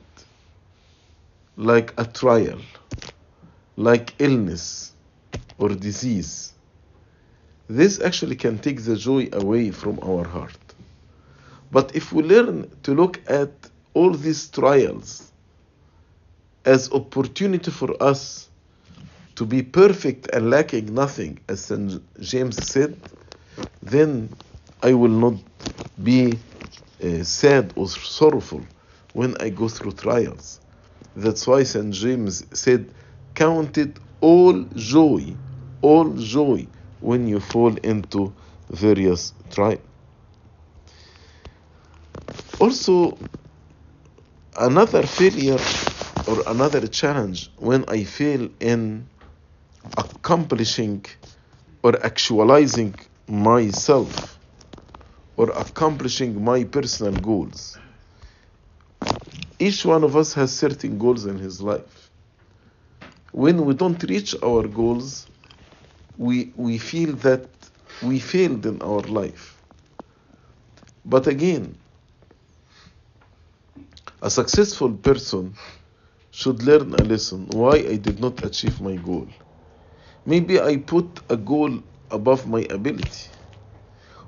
like 1.56 1.94
a 1.98 2.04
trial, 2.04 2.58
like 3.78 4.12
illness 4.18 4.92
or 5.56 5.68
disease. 5.68 6.52
This 7.68 8.00
actually 8.00 8.34
can 8.34 8.58
take 8.58 8.82
the 8.82 8.96
joy 8.96 9.28
away 9.32 9.70
from 9.70 10.00
our 10.02 10.26
heart. 10.26 10.58
But 11.70 11.94
if 11.94 12.12
we 12.12 12.24
learn 12.24 12.68
to 12.82 12.92
look 12.92 13.20
at 13.30 13.52
all 13.94 14.10
these 14.10 14.48
trials 14.48 15.30
as 16.64 16.90
opportunity 16.90 17.70
for 17.70 17.90
us 18.02 18.48
to 19.36 19.46
be 19.46 19.62
perfect 19.62 20.28
and 20.32 20.50
lacking 20.50 20.92
nothing, 20.92 21.38
as 21.48 21.64
St. 21.66 22.02
James 22.20 22.56
said, 22.66 22.98
then 23.80 24.28
I 24.82 24.92
will 24.92 25.16
not 25.26 25.34
be 26.02 26.36
uh, 27.04 27.22
sad 27.22 27.72
or 27.76 27.86
sorrowful 27.88 28.62
when 29.12 29.36
I 29.40 29.50
go 29.50 29.68
through 29.68 29.92
trials. 29.92 30.60
That's 31.14 31.46
why 31.46 31.62
St. 31.62 31.92
James 31.94 32.44
said, 32.58 32.92
Count 33.38 33.78
it 33.78 34.00
all 34.20 34.64
joy, 34.74 35.36
all 35.80 36.12
joy 36.14 36.66
when 36.98 37.28
you 37.28 37.38
fall 37.38 37.72
into 37.76 38.34
various 38.68 39.32
trials. 39.48 39.78
Also, 42.58 43.16
another 44.58 45.04
failure 45.04 45.60
or 46.26 46.42
another 46.48 46.88
challenge 46.88 47.48
when 47.58 47.84
I 47.86 48.02
fail 48.02 48.48
in 48.58 49.06
accomplishing 49.96 51.06
or 51.84 52.04
actualizing 52.04 52.96
myself 53.28 54.36
or 55.36 55.50
accomplishing 55.50 56.42
my 56.42 56.64
personal 56.64 57.12
goals. 57.12 57.78
Each 59.60 59.84
one 59.84 60.02
of 60.02 60.16
us 60.16 60.34
has 60.34 60.52
certain 60.52 60.98
goals 60.98 61.24
in 61.24 61.38
his 61.38 61.60
life. 61.62 62.07
When 63.32 63.64
we 63.66 63.74
don't 63.74 64.02
reach 64.04 64.34
our 64.42 64.68
goals, 64.68 65.28
we, 66.16 66.52
we 66.56 66.78
feel 66.78 67.14
that 67.16 67.48
we 68.00 68.20
failed 68.20 68.66
in 68.66 68.82
our 68.82 69.02
life. 69.02 69.62
But 71.04 71.26
again, 71.26 71.78
a 74.22 74.30
successful 74.30 74.92
person 74.94 75.54
should 76.30 76.62
learn 76.62 76.94
a 76.94 77.04
lesson 77.04 77.46
why 77.48 77.76
I 77.76 77.96
did 77.96 78.20
not 78.20 78.44
achieve 78.44 78.80
my 78.80 78.96
goal. 78.96 79.28
Maybe 80.26 80.60
I 80.60 80.78
put 80.78 81.20
a 81.30 81.36
goal 81.36 81.82
above 82.10 82.46
my 82.46 82.62
ability, 82.70 83.28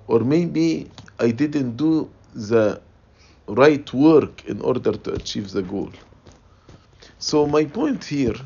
or 0.08 0.20
maybe 0.20 0.92
I 1.18 1.30
didn't 1.32 1.76
do 1.76 2.14
the 2.34 2.82
right 3.48 3.92
work 3.94 4.44
in 4.46 4.60
order 4.62 4.92
to 4.92 5.14
achieve 5.14 5.52
the 5.52 5.62
goal. 5.62 5.92
So, 7.18 7.46
my 7.46 7.64
point 7.66 8.04
here 8.04 8.36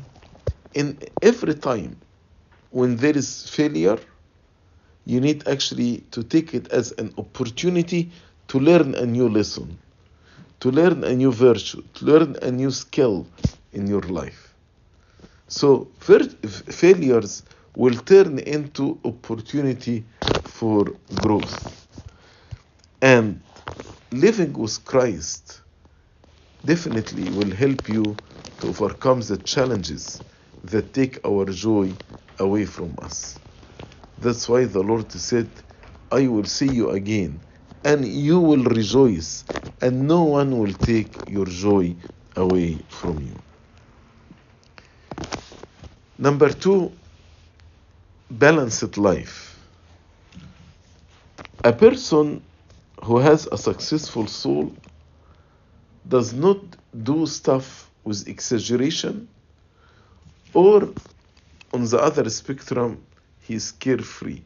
in 0.75 0.99
every 1.21 1.55
time 1.55 1.97
when 2.71 2.97
there 2.97 3.17
is 3.17 3.49
failure, 3.49 3.97
you 5.05 5.21
need 5.21 5.47
actually 5.47 5.99
to 6.11 6.23
take 6.23 6.53
it 6.53 6.67
as 6.71 6.91
an 6.93 7.13
opportunity 7.17 8.11
to 8.49 8.59
learn 8.59 8.93
a 8.95 9.05
new 9.05 9.29
lesson, 9.29 9.77
to 10.59 10.69
learn 10.71 11.03
a 11.03 11.15
new 11.15 11.31
virtue, 11.31 11.81
to 11.95 12.05
learn 12.05 12.35
a 12.41 12.51
new 12.51 12.71
skill 12.71 13.25
in 13.73 13.87
your 13.87 14.01
life. 14.01 14.53
So 15.47 15.87
failures 15.99 17.43
will 17.75 17.95
turn 17.95 18.39
into 18.39 18.99
opportunity 19.05 20.05
for 20.43 20.85
growth. 21.21 21.87
And 23.01 23.41
living 24.11 24.53
with 24.53 24.83
Christ 24.85 25.61
definitely 26.65 27.29
will 27.31 27.51
help 27.51 27.87
you 27.89 28.15
to 28.59 28.67
overcome 28.67 29.21
the 29.21 29.37
challenges 29.37 30.21
that 30.69 30.93
take 30.93 31.19
our 31.25 31.45
joy 31.45 31.97
away 32.39 32.65
from 32.65 32.95
us. 32.99 33.41
That's 34.17 34.49
why 34.49 34.65
the 34.65 34.81
Lord 34.81 35.11
said, 35.11 35.51
I 36.11 36.27
will 36.27 36.45
see 36.45 36.69
you 36.69 36.91
again, 36.91 37.45
and 37.83 38.05
you 38.07 38.39
will 38.39 38.63
rejoice, 38.65 39.45
and 39.81 40.07
no 40.07 40.23
one 40.23 40.57
will 40.59 40.73
take 40.73 41.21
your 41.27 41.45
joy 41.45 41.97
away 42.35 42.85
from 42.89 43.21
you. 43.21 43.43
Number 46.17 46.49
two, 46.49 46.99
balanced 48.31 48.97
life. 48.97 49.59
A 51.63 51.73
person 51.73 52.43
who 53.03 53.19
has 53.19 53.47
a 53.51 53.57
successful 53.57 54.27
soul 54.27 54.77
does 56.07 56.33
not 56.33 56.59
do 57.03 57.25
stuff 57.27 57.91
with 58.05 58.27
exaggeration, 58.27 59.29
or 60.55 60.95
on 61.73 61.85
the 61.85 61.99
other 61.99 62.29
spectrum, 62.31 63.07
he 63.41 63.55
is 63.55 63.73
carefree. 63.73 64.43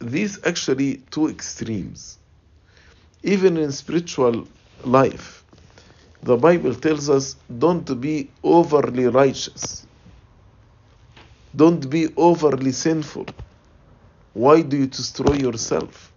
These 0.00 0.46
actually 0.46 0.98
two 1.10 1.28
extremes. 1.28 2.18
Even 3.22 3.58
in 3.58 3.72
spiritual 3.72 4.48
life, 4.84 5.44
the 6.22 6.36
Bible 6.36 6.74
tells 6.74 7.10
us 7.10 7.36
don't 7.58 8.00
be 8.00 8.34
overly 8.44 9.08
righteous. 9.08 9.86
Don't 11.56 11.90
be 11.90 12.08
overly 12.16 12.72
sinful. 12.72 13.26
Why 14.34 14.62
do 14.62 14.78
you 14.78 14.88
destroy 14.88 15.34
yourself? 15.34 16.14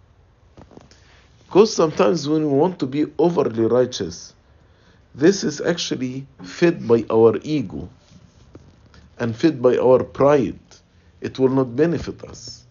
Because 1.46 1.74
sometimes 1.76 2.28
when 2.28 2.42
we 2.50 2.56
want 2.58 2.80
to 2.80 2.86
be 2.86 3.06
overly 3.18 3.64
righteous, 3.66 4.34
this 5.14 5.44
is 5.44 5.60
actually 5.60 6.26
fed 6.42 6.86
by 6.88 7.04
our 7.10 7.38
ego 7.42 7.88
and 9.18 9.36
fed 9.36 9.60
by 9.60 9.76
our 9.76 10.02
pride. 10.02 10.58
It 11.20 11.38
will 11.38 11.50
not 11.50 11.76
benefit 11.76 12.24
us. 12.24 12.64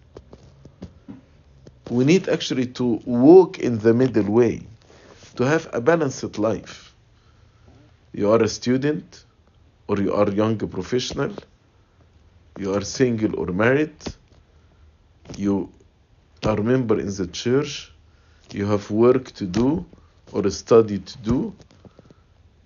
We 1.90 2.04
need 2.06 2.28
actually 2.30 2.68
to 2.68 3.02
walk 3.06 3.60
in 3.60 3.78
the 3.80 3.94
middle 3.94 4.32
way, 4.32 4.62
to 5.36 5.46
have 5.46 5.70
a 5.74 5.82
balanced 5.82 6.38
life. 6.40 6.94
You 8.14 8.32
are 8.32 8.42
a 8.42 8.48
student, 8.48 9.26
or 9.88 10.00
you 10.00 10.14
are 10.14 10.28
a 10.28 10.34
young 10.34 10.58
professional, 10.58 11.34
you 12.58 12.74
are 12.74 12.82
single 12.82 13.40
or 13.40 13.48
married, 13.48 13.96
you 15.38 15.72
are 16.46 16.60
a 16.60 16.64
member 16.64 17.00
in 17.00 17.14
the 17.14 17.28
church, 17.28 17.92
you 18.52 18.66
have 18.66 18.90
work 18.92 19.32
to 19.34 19.46
do 19.46 19.86
or 20.32 20.46
a 20.48 20.52
study 20.52 21.00
to 21.00 21.18
do, 21.20 21.54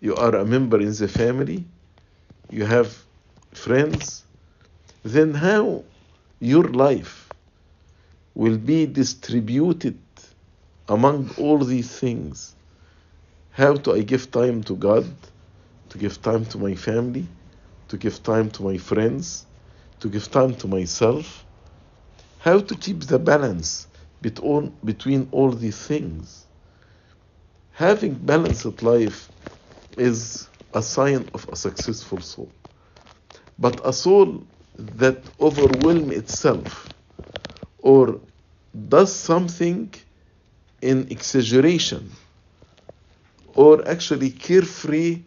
you 0.05 0.15
are 0.15 0.35
a 0.35 0.45
member 0.45 0.79
in 0.79 0.93
the 0.93 1.07
family, 1.07 1.65
you 2.51 2.63
have 2.63 2.95
friends, 3.53 4.23
then 5.01 5.33
how 5.33 5.83
your 6.39 6.65
life 6.65 7.33
will 8.35 8.55
be 8.55 8.85
distributed 8.85 9.97
among 10.89 11.31
all 11.39 11.57
these 11.57 11.89
things? 11.99 12.53
How 13.49 13.73
do 13.73 13.95
I 13.95 14.03
give 14.03 14.29
time 14.29 14.61
to 14.65 14.75
God, 14.75 15.07
to 15.89 15.97
give 15.97 16.21
time 16.21 16.45
to 16.53 16.59
my 16.59 16.75
family, 16.75 17.25
to 17.87 17.97
give 17.97 18.21
time 18.21 18.51
to 18.51 18.61
my 18.61 18.77
friends, 18.77 19.47
to 20.01 20.07
give 20.07 20.29
time 20.29 20.53
to 20.57 20.67
myself? 20.67 21.43
How 22.37 22.59
to 22.59 22.75
keep 22.75 22.99
the 22.99 23.17
balance 23.17 23.87
between, 24.21 25.27
all 25.31 25.49
these 25.49 25.79
things? 25.87 26.45
Having 27.71 28.13
balanced 28.13 28.83
life 28.83 29.31
is 29.97 30.49
a 30.73 30.81
sign 30.81 31.29
of 31.33 31.47
a 31.51 31.55
successful 31.55 32.21
soul. 32.21 32.51
But 33.57 33.79
a 33.85 33.93
soul 33.93 34.45
that 34.77 35.29
overwhelms 35.39 36.13
itself 36.13 36.91
or 37.79 38.19
does 38.89 39.13
something 39.15 39.93
in 40.81 41.07
exaggeration 41.09 42.11
or 43.55 43.87
actually 43.87 44.31
carefree 44.31 45.23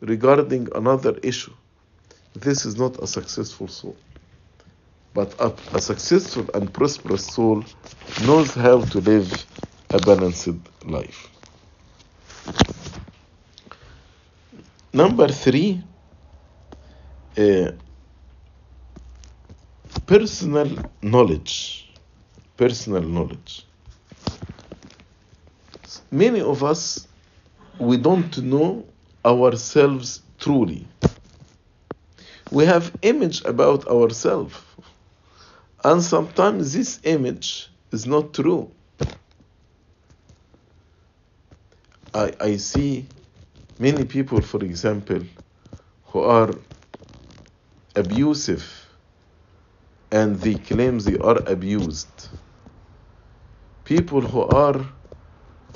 regarding 0.00 0.68
another 0.74 1.18
issue, 1.22 1.52
this 2.34 2.64
is 2.64 2.76
not 2.76 3.02
a 3.02 3.06
successful 3.06 3.68
soul. 3.68 3.96
But 5.14 5.34
a, 5.40 5.54
a 5.74 5.80
successful 5.80 6.46
and 6.54 6.72
prosperous 6.72 7.26
soul 7.26 7.64
knows 8.26 8.54
how 8.54 8.82
to 8.82 9.00
live 9.00 9.46
a 9.92 9.98
balanced 10.00 10.48
life. 10.84 11.30
Number 14.96 15.28
three, 15.28 15.82
uh, 17.36 17.72
personal 20.06 20.70
knowledge. 21.02 21.86
Personal 22.56 23.02
knowledge. 23.02 23.66
Many 26.10 26.40
of 26.40 26.64
us, 26.64 27.06
we 27.78 27.98
don't 27.98 28.38
know 28.38 28.86
ourselves 29.22 30.22
truly. 30.38 30.88
We 32.50 32.64
have 32.64 32.90
image 33.02 33.44
about 33.44 33.86
ourselves, 33.88 34.56
and 35.84 36.02
sometimes 36.02 36.72
this 36.72 37.00
image 37.04 37.70
is 37.92 38.06
not 38.06 38.32
true. 38.32 38.70
I, 42.14 42.32
I 42.40 42.56
see 42.56 43.06
many 43.78 44.04
people, 44.04 44.42
for 44.42 44.64
example, 44.64 45.22
who 46.04 46.20
are 46.20 46.56
abusive 47.96 48.86
and 50.12 50.36
they 50.38 50.56
claim 50.56 50.98
they 51.00 51.18
are 51.18 51.38
abused. 51.48 52.28
People 53.84 54.22
who 54.22 54.42
are 54.42 54.86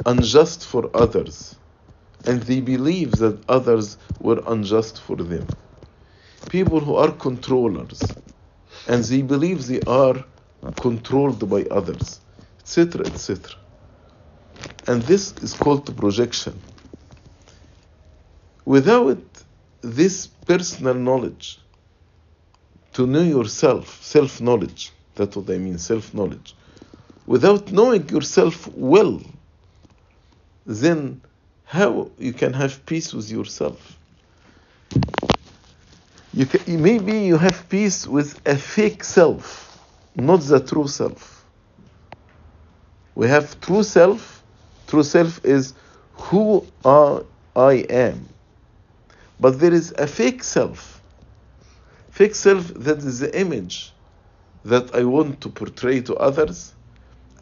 unjust 0.07 0.67
for 0.67 0.91
others 0.95 1.57
and 2.27 2.43
they 2.45 2.61
believe 2.61 3.19
that 3.19 3.45
others 3.49 3.99
were 4.21 4.43
unjust 4.47 5.01
for 5.01 5.17
them. 5.17 5.51
People 6.49 6.81
who 6.81 6.97
are 6.97 7.13
controllers 7.13 8.17
and 8.89 9.05
they 9.05 9.23
believe 9.23 9.67
they 9.67 9.83
are 9.85 10.25
controlled 10.79 11.49
by 11.51 11.65
others, 11.71 12.21
etc., 12.61 13.07
etc. 13.07 13.55
And 14.87 15.03
this 15.05 15.33
is 15.43 15.55
called 15.55 15.97
projection. 15.97 16.63
Without 18.71 19.19
this 19.81 20.29
personal 20.47 20.95
knowledge, 20.95 21.59
to 22.93 23.05
know 23.05 23.21
yourself, 23.37 24.01
self 24.01 24.41
knowledge, 24.41 24.93
that's 25.17 25.35
what 25.35 25.51
I 25.51 25.59
mean, 25.59 25.77
self 25.77 26.15
knowledge. 26.15 26.55
Without 27.27 27.73
knowing 27.73 28.09
yourself 28.09 28.69
well, 28.69 29.21
then 30.67 31.21
how 31.65 32.13
you 32.17 32.33
can 32.33 32.53
have 32.53 32.87
peace 32.87 33.13
with 33.13 33.29
yourself? 33.29 33.99
You 36.33 36.47
can, 36.47 36.81
maybe 36.81 37.19
you 37.31 37.39
have 37.39 37.69
peace 37.69 38.07
with 38.07 38.41
a 38.47 38.57
fake 38.57 39.03
self, 39.03 39.81
not 40.15 40.43
the 40.43 40.61
true 40.61 40.87
self. 40.87 41.45
We 43.17 43.27
have 43.27 43.61
true 43.61 43.83
self. 43.83 44.45
True 44.87 45.03
self 45.03 45.45
is 45.45 45.75
who 46.13 46.65
are, 46.85 47.25
I 47.57 47.73
am. 47.91 48.29
But 49.41 49.59
there 49.59 49.73
is 49.73 49.93
a 49.93 50.07
fake 50.07 50.45
self. 50.45 51.03
Fake 52.11 52.35
self 52.35 52.69
that 52.75 52.99
is 52.99 53.21
the 53.21 53.39
image 53.39 53.93
that 54.65 54.95
I 54.95 55.05
want 55.05 55.41
to 55.41 55.49
portray 55.49 56.03
to 56.03 56.15
others, 56.17 56.75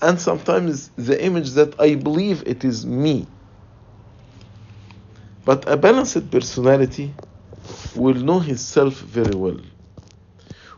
and 0.01 0.21
sometimes 0.21 0.91
the 0.95 1.21
image 1.23 1.51
that 1.53 1.81
I 1.81 1.97
believe 1.97 2.45
it 2.47 2.65
is 2.65 2.87
me. 2.87 3.27
But 5.45 5.69
a 5.69 5.77
balanced 5.77 6.31
personality 6.31 7.13
will 7.97 8.15
know 8.15 8.39
his 8.39 8.61
self 8.61 8.95
very 8.95 9.35
well, 9.35 9.61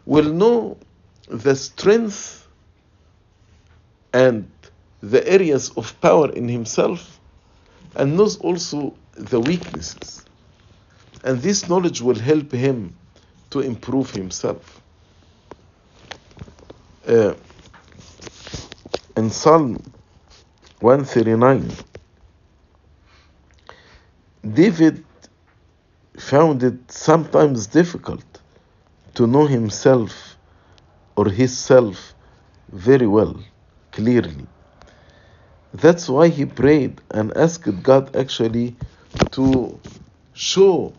will 0.06 0.32
know 0.32 0.78
the 1.28 1.54
strength 1.54 2.48
and 4.14 4.50
the 5.02 5.26
areas 5.28 5.70
of 5.76 6.00
power 6.00 6.30
in 6.32 6.48
himself, 6.48 7.20
and 7.94 8.16
knows 8.16 8.38
also 8.38 8.94
the 9.14 9.40
weaknesses. 9.40 10.24
And 11.22 11.40
this 11.42 11.68
knowledge 11.68 12.00
will 12.00 12.18
help 12.18 12.52
him 12.52 12.94
to 13.50 13.60
improve 13.60 14.10
himself. 14.10 14.80
Uh, 17.06 17.34
in 19.16 19.30
Psalm 19.30 19.82
139, 20.80 21.70
David 24.54 25.04
found 26.16 26.62
it 26.62 26.90
sometimes 26.90 27.66
difficult 27.66 28.24
to 29.14 29.26
know 29.26 29.46
himself 29.46 30.36
or 31.16 31.28
his 31.28 31.56
self 31.56 32.14
very 32.72 33.06
well, 33.06 33.38
clearly. 33.92 34.46
That's 35.74 36.08
why 36.08 36.28
he 36.28 36.46
prayed 36.46 37.00
and 37.10 37.36
asked 37.36 37.82
God 37.82 38.16
actually 38.16 38.76
to 39.32 39.78
show 40.32 40.94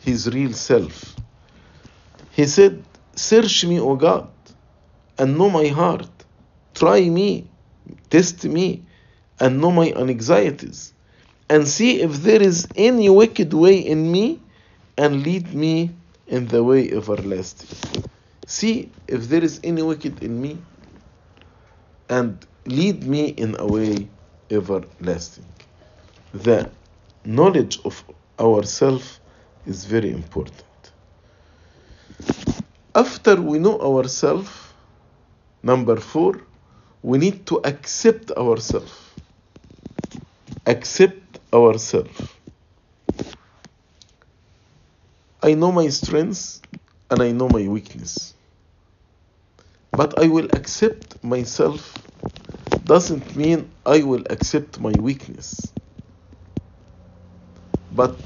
his 0.00 0.28
real 0.28 0.52
self. 0.52 1.16
He 2.32 2.46
said, 2.46 2.82
Search 3.14 3.64
me, 3.64 3.80
O 3.80 3.96
God, 3.96 4.28
and 5.18 5.36
know 5.36 5.50
my 5.50 5.66
heart. 5.66 6.08
Try 6.74 7.08
me, 7.08 7.48
test 8.08 8.44
me, 8.44 8.82
and 9.38 9.60
know 9.60 9.70
my 9.70 9.92
anxieties, 9.92 10.94
and 11.48 11.66
see 11.66 12.00
if 12.00 12.22
there 12.22 12.42
is 12.42 12.68
any 12.76 13.08
wicked 13.10 13.52
way 13.52 13.78
in 13.78 14.10
me, 14.10 14.40
and 14.96 15.22
lead 15.22 15.52
me 15.54 15.90
in 16.26 16.46
the 16.48 16.62
way 16.62 16.90
everlasting. 16.90 17.68
See 18.46 18.90
if 19.08 19.28
there 19.28 19.42
is 19.42 19.60
any 19.64 19.82
wicked 19.82 20.22
in 20.22 20.40
me, 20.40 20.58
and 22.08 22.44
lead 22.66 23.04
me 23.04 23.28
in 23.28 23.56
a 23.58 23.66
way 23.66 24.08
everlasting. 24.50 25.46
The 26.32 26.70
knowledge 27.24 27.80
of 27.84 28.02
ourself 28.38 29.20
is 29.66 29.84
very 29.84 30.10
important. 30.10 30.64
After 32.94 33.40
we 33.40 33.58
know 33.58 33.78
ourselves, 33.80 34.50
number 35.62 35.96
four, 35.96 36.40
we 37.02 37.18
need 37.18 37.46
to 37.46 37.60
accept 37.64 38.30
ourselves. 38.32 38.92
Accept 40.66 41.38
ourselves. 41.52 42.20
I 45.42 45.54
know 45.54 45.72
my 45.72 45.88
strengths 45.88 46.60
and 47.10 47.22
I 47.22 47.32
know 47.32 47.48
my 47.48 47.66
weakness. 47.66 48.34
But 49.92 50.18
I 50.18 50.28
will 50.28 50.48
accept 50.54 51.22
myself 51.24 51.94
doesn't 52.84 53.36
mean 53.36 53.70
I 53.86 54.02
will 54.02 54.24
accept 54.30 54.80
my 54.80 54.92
weakness. 54.98 55.72
But 57.92 58.18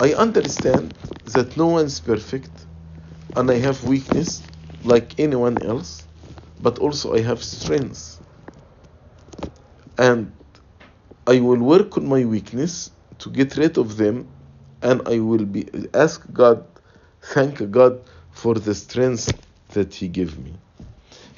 I 0.00 0.14
understand 0.14 0.94
that 1.34 1.56
no 1.56 1.66
one's 1.66 1.98
perfect 1.98 2.66
and 3.34 3.50
I 3.50 3.54
have 3.54 3.82
weakness 3.82 4.42
like 4.84 5.18
anyone 5.18 5.60
else, 5.64 6.04
but 6.62 6.78
also 6.78 7.16
I 7.16 7.20
have 7.22 7.42
strengths. 7.42 8.20
And 9.98 10.32
I 11.26 11.40
will 11.40 11.58
work 11.58 11.96
on 11.96 12.06
my 12.08 12.24
weakness 12.24 12.92
to 13.18 13.28
get 13.28 13.56
rid 13.56 13.76
of 13.76 13.96
them 13.96 14.28
and 14.82 15.02
I 15.08 15.18
will 15.18 15.44
be 15.44 15.68
ask 15.92 16.22
God, 16.32 16.64
thank 17.20 17.68
God 17.72 18.00
for 18.30 18.54
the 18.54 18.76
strength 18.76 19.32
that 19.70 19.92
He 19.92 20.06
gave 20.06 20.38
me. 20.38 20.54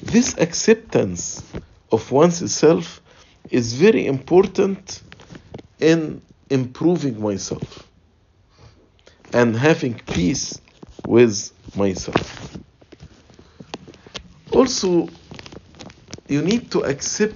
This 0.03 0.37
acceptance 0.37 1.43
of 1.91 2.11
one's 2.11 2.53
self 2.53 3.01
is 3.49 3.73
very 3.73 4.05
important 4.05 5.01
in 5.79 6.21
improving 6.51 7.19
myself 7.19 7.90
and 9.33 9.55
having 9.55 9.95
peace 10.07 10.59
with 11.05 11.51
myself. 11.75 12.57
Also, 14.51 15.07
you 16.27 16.41
need 16.41 16.69
to 16.71 16.81
accept 16.83 17.35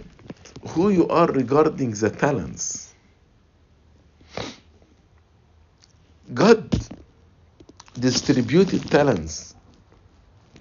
who 0.69 0.89
you 0.89 1.08
are 1.08 1.27
regarding 1.27 1.91
the 1.91 2.10
talents. 2.10 2.93
God 6.34 6.69
distributed 7.99 8.89
talents. 8.89 9.55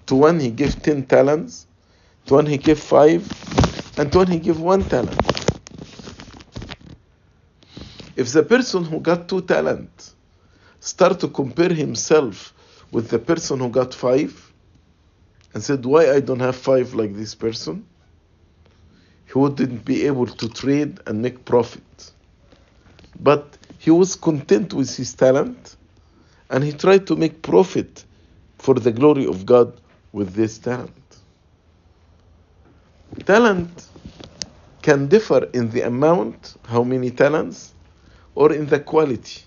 To 0.05 0.15
one 0.15 0.39
he 0.39 0.51
gave 0.51 0.81
10 0.81 1.07
talents, 1.07 1.65
to 2.27 2.35
one 2.35 2.45
he 2.45 2.57
gave 2.57 2.79
5, 2.79 3.97
and 3.97 4.11
to 4.11 4.17
one 4.19 4.27
he 4.27 4.39
gave 4.39 4.59
1 4.59 4.83
talent. 4.83 5.19
If 8.15 8.31
the 8.31 8.43
person 8.43 8.85
who 8.85 8.99
got 8.99 9.27
2 9.27 9.41
talents 9.41 10.14
start 10.85 11.19
to 11.19 11.27
compare 11.27 11.73
himself 11.73 12.53
with 12.91 13.09
the 13.09 13.17
person 13.17 13.59
who 13.59 13.69
got 13.69 13.91
5 13.91 14.53
and 15.55 15.63
said, 15.63 15.83
Why 15.83 16.11
I 16.11 16.19
don't 16.19 16.39
have 16.39 16.55
5 16.55 16.93
like 16.93 17.15
this 17.15 17.33
person? 17.33 17.83
He 19.25 19.33
wouldn't 19.33 19.83
be 19.83 20.05
able 20.05 20.27
to 20.27 20.47
trade 20.47 20.99
and 21.07 21.23
make 21.23 21.43
profit. 21.43 22.11
But 23.19 23.57
he 23.79 23.89
was 23.89 24.15
content 24.15 24.73
with 24.75 24.95
his 24.95 25.15
talent 25.15 25.75
and 26.51 26.63
he 26.63 26.71
tried 26.71 27.07
to 27.07 27.15
make 27.15 27.41
profit 27.41 28.05
for 28.59 28.75
the 28.75 28.91
glory 28.91 29.25
of 29.25 29.43
God 29.43 29.81
with 30.11 30.35
this 30.35 30.59
talent. 30.59 30.91
Talent 33.25 33.87
can 34.83 35.07
differ 35.07 35.49
in 35.53 35.71
the 35.71 35.81
amount, 35.81 36.57
how 36.67 36.83
many 36.83 37.09
talents, 37.09 37.73
or 38.35 38.53
in 38.53 38.67
the 38.67 38.79
quality. 38.79 39.41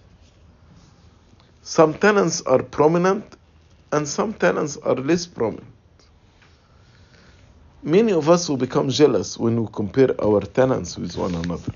Some 1.68 1.92
talents 1.92 2.40
are 2.46 2.62
prominent 2.62 3.36
and 3.92 4.08
some 4.08 4.32
talents 4.32 4.78
are 4.78 4.94
less 4.94 5.26
prominent. 5.26 5.66
Many 7.82 8.12
of 8.12 8.30
us 8.30 8.48
will 8.48 8.56
become 8.56 8.88
jealous 8.88 9.36
when 9.36 9.60
we 9.62 9.68
compare 9.70 10.18
our 10.24 10.40
talents 10.40 10.96
with 10.96 11.14
one 11.18 11.34
another. 11.34 11.74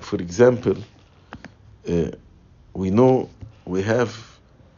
For 0.00 0.16
example, 0.16 0.78
uh, 1.88 2.10
we 2.74 2.90
know 2.90 3.30
we 3.66 3.82
have 3.82 4.10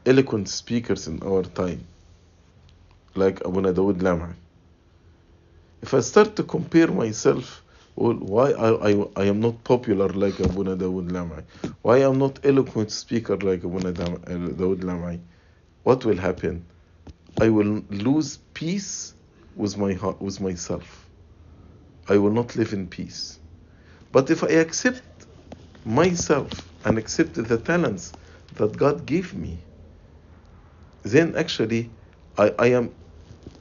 eloquent 0.04 0.50
speakers 0.50 1.08
in 1.08 1.22
our 1.22 1.44
time, 1.44 1.82
like 3.14 3.42
Abuna 3.42 3.72
Dawood 3.72 4.00
Lamai. 4.02 4.34
If 5.80 5.94
I 5.94 6.00
start 6.00 6.36
to 6.36 6.42
compare 6.42 6.88
myself, 6.88 7.62
well, 7.96 8.14
why 8.14 8.52
I, 8.52 8.90
I, 8.92 9.06
I 9.16 9.24
am 9.26 9.40
not 9.40 9.64
popular 9.64 10.08
like 10.08 10.40
Abuna 10.40 10.76
Dawood 10.76 11.10
Lamai, 11.10 11.44
why 11.82 11.98
I 11.98 12.08
am 12.10 12.18
not 12.18 12.44
eloquent 12.44 12.92
speaker 12.92 13.36
like 13.38 13.64
Abuna 13.64 13.92
Dawood 13.92 14.80
Lamai, 14.82 15.20
what 15.84 16.04
will 16.04 16.18
happen? 16.18 16.66
I 17.40 17.50
will 17.50 17.82
lose 17.90 18.38
peace 18.54 19.14
with 19.54 19.76
my 19.78 19.94
heart, 19.94 20.22
with 20.22 20.40
myself. 20.40 21.10
I 22.08 22.18
will 22.18 22.32
not 22.32 22.56
live 22.56 22.72
in 22.72 22.88
peace. 22.88 23.38
But 24.12 24.30
if 24.30 24.44
I 24.44 24.48
accept 24.48 25.02
myself 25.84 26.72
and 26.84 26.98
accept 26.98 27.34
the 27.34 27.58
talents 27.58 28.14
that 28.54 28.76
God 28.76 29.06
gave 29.06 29.34
me, 29.34 29.66
then 31.04 31.36
actually 31.36 31.92
I, 32.38 32.54
I 32.58 32.66
am 32.68 32.94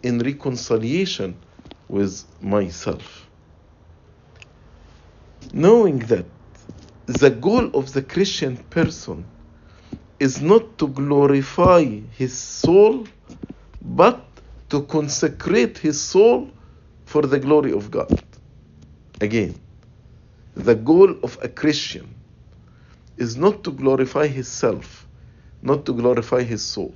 in 0.03 0.19
reconciliation 0.19 1.43
with 1.87 2.25
myself. 2.41 3.20
Knowing 5.53 5.99
that 5.99 6.25
the 7.07 7.29
goal 7.29 7.69
of 7.73 7.93
the 7.93 8.01
Christian 8.01 8.57
person 8.69 9.25
is 10.19 10.41
not 10.41 10.77
to 10.77 10.87
glorify 10.87 11.83
his 11.83 12.37
soul, 12.37 13.07
but 13.81 14.23
to 14.69 14.83
consecrate 14.83 15.77
his 15.79 15.99
soul 16.01 16.49
for 17.05 17.23
the 17.23 17.39
glory 17.39 17.73
of 17.73 17.91
God. 17.91 18.13
Again, 19.19 19.59
the 20.55 20.75
goal 20.75 21.15
of 21.23 21.37
a 21.41 21.49
Christian 21.49 22.07
is 23.17 23.35
not 23.37 23.63
to 23.63 23.71
glorify 23.71 24.27
his 24.27 24.47
self, 24.47 25.07
not 25.61 25.85
to 25.85 25.93
glorify 25.93 26.43
his 26.43 26.63
soul, 26.63 26.93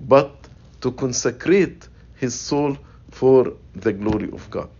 but 0.00 0.48
to 0.80 0.92
consecrate 0.92 1.88
his 2.16 2.38
soul 2.38 2.76
for 3.10 3.52
the 3.74 3.92
glory 3.92 4.30
of 4.32 4.50
God. 4.50 4.70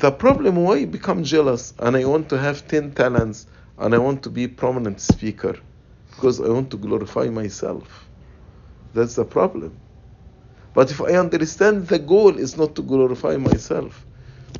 The 0.00 0.10
problem 0.10 0.56
why 0.56 0.76
I 0.76 0.84
become 0.86 1.24
jealous 1.24 1.74
and 1.78 1.94
I 1.94 2.06
want 2.06 2.30
to 2.30 2.38
have 2.38 2.66
10 2.66 2.92
talents 2.92 3.46
and 3.76 3.94
I 3.94 3.98
want 3.98 4.22
to 4.22 4.30
be 4.30 4.48
prominent 4.48 4.98
speaker 4.98 5.58
because 6.10 6.40
I 6.40 6.48
want 6.48 6.70
to 6.70 6.78
glorify 6.78 7.26
myself. 7.26 8.08
That's 8.94 9.16
the 9.16 9.26
problem. 9.26 9.78
But 10.72 10.90
if 10.90 11.02
I 11.02 11.18
understand 11.18 11.86
the 11.88 11.98
goal 11.98 12.38
is 12.38 12.56
not 12.56 12.74
to 12.76 12.82
glorify 12.82 13.36
myself, 13.36 14.06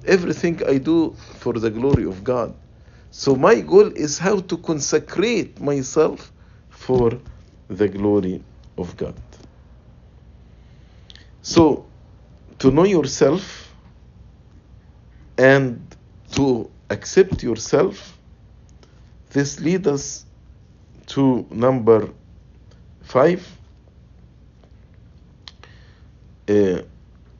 everything 0.04 0.60
I 0.68 0.76
do 0.76 1.14
for 1.38 1.54
the 1.54 1.70
glory 1.70 2.04
of 2.04 2.22
God. 2.22 2.54
So 3.10 3.34
my 3.34 3.60
goal 3.60 3.90
is 3.96 4.18
how 4.18 4.40
to 4.40 4.58
consecrate 4.58 5.58
myself 5.58 6.32
for 6.68 7.18
the 7.68 7.88
glory 7.88 8.44
of 8.76 8.94
God. 8.98 9.14
So 11.40 11.86
to 12.58 12.70
know 12.70 12.84
yourself 12.84 13.69
and 15.40 15.96
to 16.32 16.70
accept 16.90 17.42
yourself, 17.42 18.18
this 19.30 19.58
leads 19.58 19.88
us 19.88 20.26
to 21.06 21.46
number 21.50 22.10
five 23.00 23.40
uh, 26.46 26.82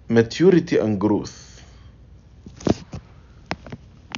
maturity 0.09 0.79
and 0.79 0.99
growth. 0.99 1.63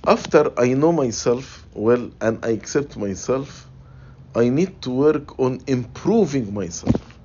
After 0.06 0.52
I 0.56 0.74
know 0.74 0.92
myself 0.92 1.66
well 1.74 2.08
and 2.20 2.44
I 2.44 2.50
accept 2.50 2.96
myself, 2.96 3.68
I 4.36 4.48
need 4.48 4.80
to 4.82 4.90
work 4.90 5.40
on 5.40 5.60
improving 5.66 6.54
myself. 6.54 7.18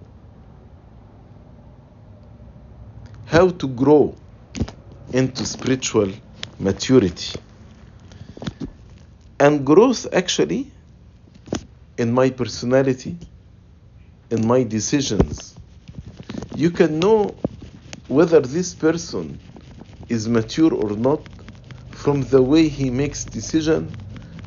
How 3.26 3.50
to 3.50 3.68
grow 3.68 4.16
into 5.14 5.46
spiritual 5.46 6.12
maturity. 6.60 7.40
And 9.40 9.66
growth 9.66 10.08
actually 10.14 10.72
in 11.98 12.12
my 12.14 12.30
personality, 12.30 13.18
in 14.30 14.48
my 14.48 14.64
decisions. 14.64 15.56
You 16.56 16.72
can 16.72 17.00
know 17.00 17.36
whether 18.08 18.40
this 18.40 18.74
person 18.74 19.40
is 20.10 20.28
mature 20.28 20.74
or 20.74 20.92
not 20.92 21.22
from 21.92 22.24
the 22.24 22.42
way 22.42 22.68
he 22.68 22.90
makes 22.90 23.26
decision 23.26 23.96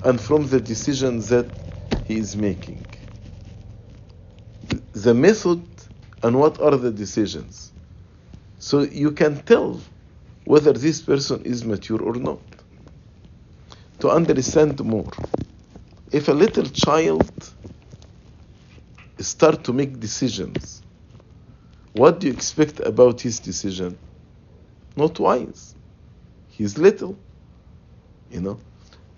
and 0.02 0.20
from 0.20 0.46
the 0.48 0.60
decisions 0.60 1.28
that 1.28 1.46
he 2.04 2.16
is 2.16 2.36
making. 2.36 2.86
The 4.92 5.14
method 5.14 5.62
and 6.22 6.38
what 6.38 6.60
are 6.60 6.76
the 6.76 6.90
decisions. 6.90 7.72
So 8.58 8.82
you 8.82 9.12
can 9.12 9.42
tell 9.42 9.80
whether 10.50 10.72
this 10.72 11.00
person 11.00 11.40
is 11.44 11.64
mature 11.64 12.02
or 12.02 12.14
not. 12.14 12.40
To 14.00 14.10
understand 14.10 14.84
more. 14.84 15.12
If 16.10 16.26
a 16.26 16.32
little 16.32 16.64
child 16.64 17.30
start 19.20 19.62
to 19.62 19.72
make 19.72 20.00
decisions, 20.00 20.82
what 21.92 22.18
do 22.18 22.26
you 22.26 22.32
expect 22.32 22.80
about 22.80 23.20
his 23.20 23.38
decision? 23.38 23.96
Not 24.96 25.20
wise. 25.20 25.76
He's 26.48 26.76
little, 26.76 27.16
you 28.28 28.40
know. 28.40 28.58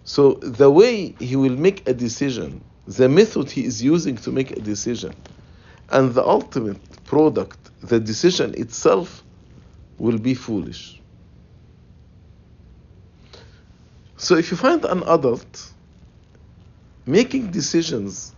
So 0.05 0.35
the 0.61 0.71
way 0.71 1.15
he 1.19 1.37
will 1.37 1.57
make 1.57 1.89
a 1.89 1.95
decision, 1.95 2.63
the 2.87 3.09
method 3.09 3.51
he 3.51 3.65
is 3.65 3.83
using 3.83 4.17
to 4.17 4.31
make 4.31 4.51
a 4.51 4.61
decision, 4.61 5.15
and 5.89 6.13
the 6.13 6.25
ultimate 6.27 6.83
product, 7.05 7.71
the 7.81 7.99
decision 7.99 8.53
itself, 8.59 9.25
will 9.99 10.19
be 10.19 10.35
foolish. 10.35 11.02
So 14.17 14.37
if 14.37 14.51
you 14.51 14.57
find 14.57 14.85
an 14.85 15.03
adult 15.05 15.73
making 17.07 17.51
decisions 17.51 18.33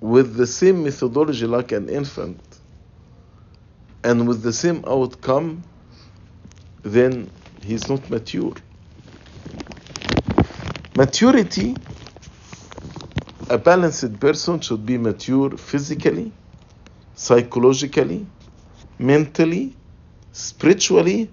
with 0.00 0.36
the 0.36 0.46
same 0.46 0.84
methodology 0.84 1.46
like 1.46 1.72
an 1.72 1.88
infant 1.88 2.40
and 4.04 4.28
with 4.28 4.42
the 4.42 4.52
same 4.52 4.84
outcome, 4.86 5.62
then 6.82 7.30
he's 7.62 7.88
not 7.88 8.08
mature. 8.10 8.52
Maturity, 10.94 11.76
a 13.50 13.58
balanced 13.58 14.18
person 14.20 14.60
should 14.60 14.84
be 14.84 14.98
mature 14.98 15.56
physically, 15.56 16.32
psychologically, 17.14 18.26
mentally, 18.98 19.74
spiritually, 20.32 21.30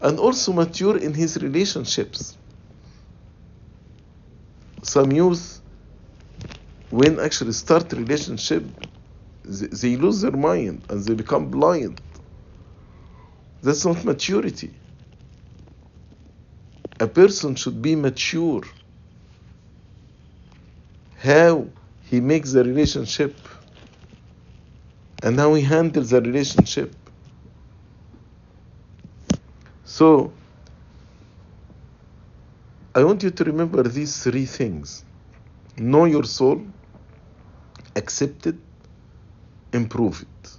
and 0.00 0.18
also 0.18 0.52
mature 0.52 0.96
in 0.98 1.14
his 1.14 1.40
relationships. 1.42 2.36
Some 4.82 5.12
youth, 5.12 5.60
when 6.90 7.20
actually 7.20 7.52
start 7.52 7.92
relationship, 7.92 8.64
they, 9.44 9.66
they 9.66 9.96
lose 9.96 10.20
their 10.22 10.32
mind 10.32 10.84
and 10.88 11.04
they 11.04 11.14
become 11.14 11.50
blind. 11.50 12.00
That's 13.62 13.84
not 13.84 14.04
maturity. 14.04 14.74
A 17.00 17.06
person 17.06 17.56
should 17.56 17.82
be 17.82 17.96
mature. 17.96 18.62
How 21.18 21.66
he 22.04 22.20
makes 22.20 22.52
the 22.52 22.64
relationship 22.64 23.36
and 25.22 25.38
how 25.38 25.54
he 25.54 25.62
handles 25.62 26.10
the 26.10 26.20
relationship. 26.20 26.94
So, 29.84 30.32
I 32.96 33.04
want 33.04 33.22
you 33.22 33.30
to 33.30 33.44
remember 33.44 33.82
these 33.82 34.22
three 34.22 34.46
things 34.46 35.04
know 35.76 36.06
your 36.06 36.24
soul, 36.24 36.62
accept 37.94 38.46
it, 38.46 38.54
improve 39.74 40.22
it. 40.22 40.50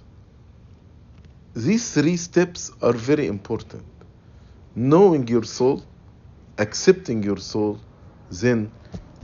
These 1.56 1.94
three 1.94 2.16
steps 2.16 2.70
are 2.80 2.92
very 2.92 3.26
important. 3.26 3.82
Knowing 4.76 5.26
your 5.26 5.42
soul, 5.42 5.82
accepting 6.58 7.24
your 7.24 7.38
soul, 7.38 7.80
then 8.30 8.70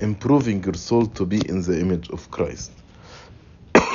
improving 0.00 0.64
your 0.64 0.74
soul 0.74 1.07
to 1.07 1.24
be 1.24 1.40
in 1.48 1.62
the 1.62 1.79
image 1.79 2.11
of 2.11 2.29
Christ. 2.33 2.72
uh, 3.77 3.92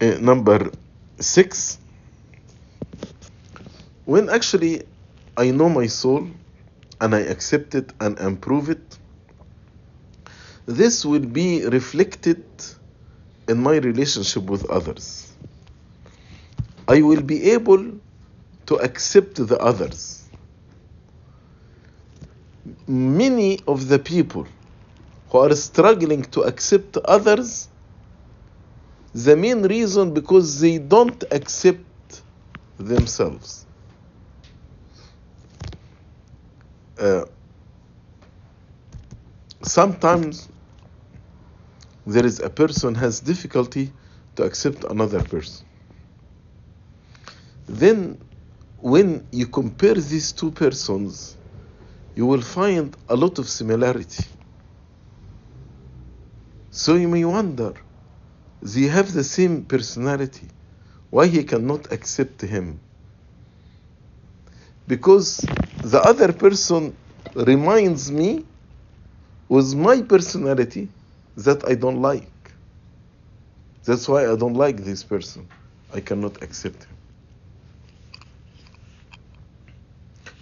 number 0.20 0.72
six, 1.20 1.78
when 4.06 4.28
actually 4.28 4.82
I 5.36 5.50
know 5.50 5.68
my 5.68 5.86
soul 5.88 6.28
and 7.00 7.14
I 7.14 7.20
accept 7.20 7.74
it 7.74 7.92
and 8.00 8.18
improve 8.20 8.70
it, 8.70 8.98
this 10.66 11.04
will 11.04 11.26
be 11.26 11.66
reflected 11.66 12.44
in 13.48 13.62
my 13.62 13.76
relationship 13.76 14.44
with 14.44 14.64
others. 14.70 15.32
I 16.86 17.02
will 17.02 17.20
be 17.20 17.50
able 17.50 18.00
to 18.66 18.76
accept 18.76 19.36
the 19.36 19.58
others. 19.58 20.28
Many 22.86 23.60
of 23.66 23.88
the 23.88 23.98
people 23.98 24.46
who 25.28 25.38
are 25.38 25.54
struggling 25.54 26.22
to 26.22 26.42
accept 26.42 26.96
others, 26.98 27.68
the 29.12 29.36
main 29.36 29.62
reason 29.62 30.14
because 30.14 30.60
they 30.60 30.78
don't 30.78 31.22
accept 31.30 32.22
themselves. 32.78 33.66
Uh, 37.04 37.24
sometimes 39.62 40.48
there 42.06 42.24
is 42.26 42.40
a 42.40 42.50
person 42.50 42.94
has 42.94 43.20
difficulty 43.20 43.92
to 44.36 44.42
accept 44.42 44.84
another 44.84 45.22
person 45.22 45.66
then 47.66 48.18
when 48.78 49.26
you 49.32 49.46
compare 49.46 49.94
these 49.94 50.32
two 50.32 50.50
persons, 50.50 51.36
you 52.14 52.26
will 52.26 52.42
find 52.42 52.94
a 53.08 53.16
lot 53.16 53.38
of 53.38 53.48
similarity. 53.48 54.24
So 56.70 56.96
you 56.96 57.08
may 57.08 57.24
wonder, 57.24 57.72
they 58.60 58.82
have 58.82 59.12
the 59.12 59.24
same 59.24 59.64
personality. 59.64 60.48
Why 61.10 61.26
he 61.26 61.44
cannot 61.44 61.92
accept 61.92 62.42
him? 62.42 62.80
Because 64.86 65.40
the 65.84 66.02
other 66.02 66.32
person 66.32 66.96
reminds 67.34 68.12
me 68.12 68.46
with 69.48 69.74
my 69.74 70.02
personality 70.02 70.90
that 71.36 71.64
I 71.68 71.76
don't 71.76 72.02
like. 72.02 72.32
That's 73.86 74.08
why 74.08 74.30
I 74.30 74.36
don't 74.36 74.54
like 74.54 74.78
this 74.78 75.04
person. 75.04 75.50
I 75.92 76.00
cannot 76.00 76.42
accept 76.42 76.84
him. 76.84 76.98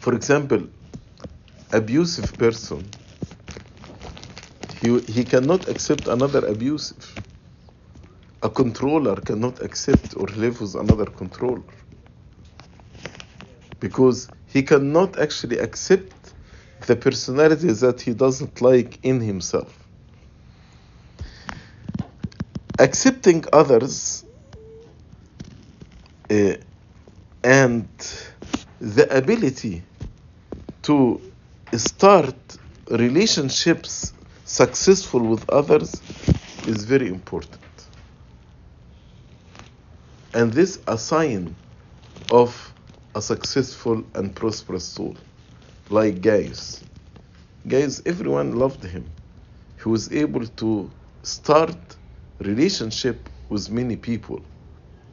For 0.00 0.14
example, 0.14 0.68
abusive 1.72 2.38
person, 2.38 2.94
he, 4.72 5.00
he 5.08 5.24
cannot 5.24 5.68
accept 5.68 6.08
another 6.08 6.46
abusive. 6.46 7.20
A 8.42 8.50
controller 8.50 9.16
cannot 9.16 9.62
accept 9.62 10.14
or 10.16 10.28
live 10.28 10.60
with 10.60 10.76
another 10.76 11.06
controller. 11.06 11.64
Because 13.80 14.30
he 14.52 14.62
cannot 14.62 15.18
actually 15.18 15.58
accept 15.58 16.34
the 16.86 16.96
personality 16.96 17.72
that 17.72 18.00
he 18.00 18.12
doesn't 18.12 18.60
like 18.60 18.98
in 19.02 19.20
himself. 19.20 19.86
Accepting 22.78 23.44
others 23.52 24.24
uh, 26.30 26.54
and 27.44 27.88
the 28.80 29.16
ability 29.16 29.82
to 30.82 31.20
start 31.76 32.34
relationships 32.90 34.12
successful 34.44 35.20
with 35.20 35.48
others 35.48 36.02
is 36.66 36.84
very 36.84 37.08
important. 37.08 37.60
And 40.34 40.52
this 40.52 40.78
a 40.86 40.98
sign 40.98 41.54
of 42.30 42.71
a 43.14 43.20
successful 43.22 44.02
and 44.14 44.34
prosperous 44.34 44.84
soul, 44.84 45.16
like 45.90 46.20
Gaius. 46.22 46.82
Gaius, 47.68 48.02
everyone 48.06 48.56
loved 48.56 48.84
him. 48.84 49.04
He 49.82 49.88
was 49.88 50.12
able 50.12 50.46
to 50.46 50.90
start 51.22 51.76
relationship 52.40 53.28
with 53.48 53.70
many 53.70 53.96
people, 53.96 54.40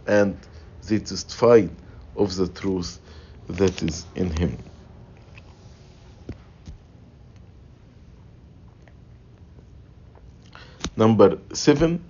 and 0.08 0.38
they 0.88 1.00
testified 1.00 1.70
of 2.16 2.36
the 2.36 2.48
truth 2.48 3.00
that 3.48 3.84
is 3.84 4.06
in 4.16 4.30
him. 4.30 4.58
Number 10.96 11.38
seven, 11.54 12.04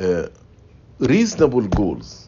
uh, 0.00 0.28
reasonable 0.98 1.66
goals. 1.68 2.27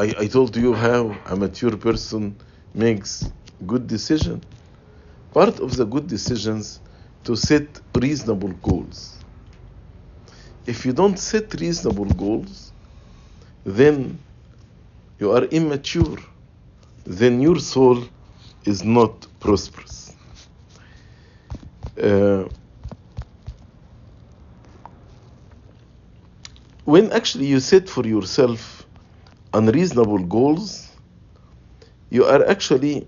I, 0.00 0.14
I 0.24 0.26
told 0.28 0.56
you 0.56 0.72
how 0.74 1.14
a 1.26 1.36
mature 1.36 1.76
person 1.76 2.38
makes 2.74 3.32
good 3.66 3.86
decision. 3.86 4.42
Part 5.34 5.60
of 5.60 5.76
the 5.76 5.84
good 5.84 6.06
decisions 6.06 6.80
to 7.24 7.36
set 7.36 7.80
reasonable 7.94 8.54
goals. 8.68 9.18
If 10.66 10.86
you 10.86 10.94
don't 10.94 11.18
set 11.18 11.52
reasonable 11.60 12.10
goals, 12.12 12.72
then 13.64 14.24
you 15.18 15.32
are 15.32 15.44
immature. 15.44 16.18
Then 17.04 17.42
your 17.42 17.60
soul 17.60 17.98
is 18.64 18.82
not 18.84 19.26
prosperous. 19.40 20.16
Uh, 22.02 22.44
when 26.84 27.12
actually 27.12 27.46
you 27.46 27.60
set 27.60 27.88
for 27.88 28.06
yourself 28.06 28.79
unreasonable 29.54 30.18
goals, 30.24 30.90
you 32.10 32.24
are 32.24 32.44
actually 32.46 33.06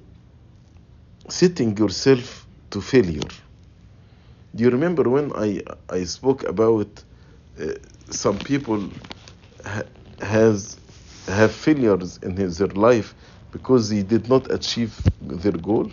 setting 1.28 1.76
yourself 1.76 2.46
to 2.70 2.80
failure. 2.80 3.28
Do 4.54 4.64
you 4.64 4.70
remember 4.70 5.04
when 5.08 5.32
I, 5.34 5.62
I 5.88 6.04
spoke 6.04 6.42
about 6.44 7.02
uh, 7.60 7.72
some 8.10 8.38
people 8.38 8.90
ha- 9.64 9.84
has 10.20 10.78
have 11.28 11.52
failures 11.52 12.18
in 12.22 12.36
his, 12.36 12.58
their 12.58 12.68
life 12.68 13.14
because 13.52 13.88
they 13.90 14.02
did 14.02 14.28
not 14.28 14.50
achieve 14.50 14.98
their 15.20 15.52
goal? 15.52 15.90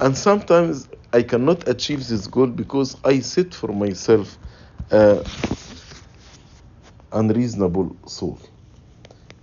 And 0.00 0.16
sometimes 0.16 0.88
I 1.12 1.22
cannot 1.22 1.68
achieve 1.68 2.06
this 2.08 2.26
goal 2.26 2.46
because 2.48 2.96
I 3.04 3.20
set 3.20 3.54
for 3.54 3.68
myself 3.72 4.38
uh, 4.90 5.22
unreasonable 7.12 7.96
soul. 8.06 8.38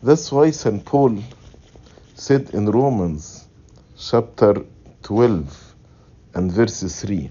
That's 0.02 0.32
why 0.32 0.52
St. 0.52 0.86
Paul 0.86 1.22
said 2.16 2.52
in 2.54 2.68
Romans 2.72 3.50
chapter 3.98 4.64
12 5.04 5.76
and 6.36 6.50
verse 6.50 7.02
3 7.02 7.30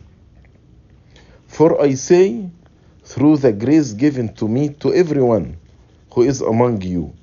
For 1.46 1.80
I 1.80 1.94
say, 1.94 2.50
through 3.04 3.38
the 3.38 3.54
grace 3.54 3.94
given 3.94 4.34
to 4.34 4.46
me 4.46 4.68
to 4.80 4.92
everyone 4.92 5.56
who 6.12 6.22
is 6.24 6.42
among 6.42 6.82
you, 6.82 7.14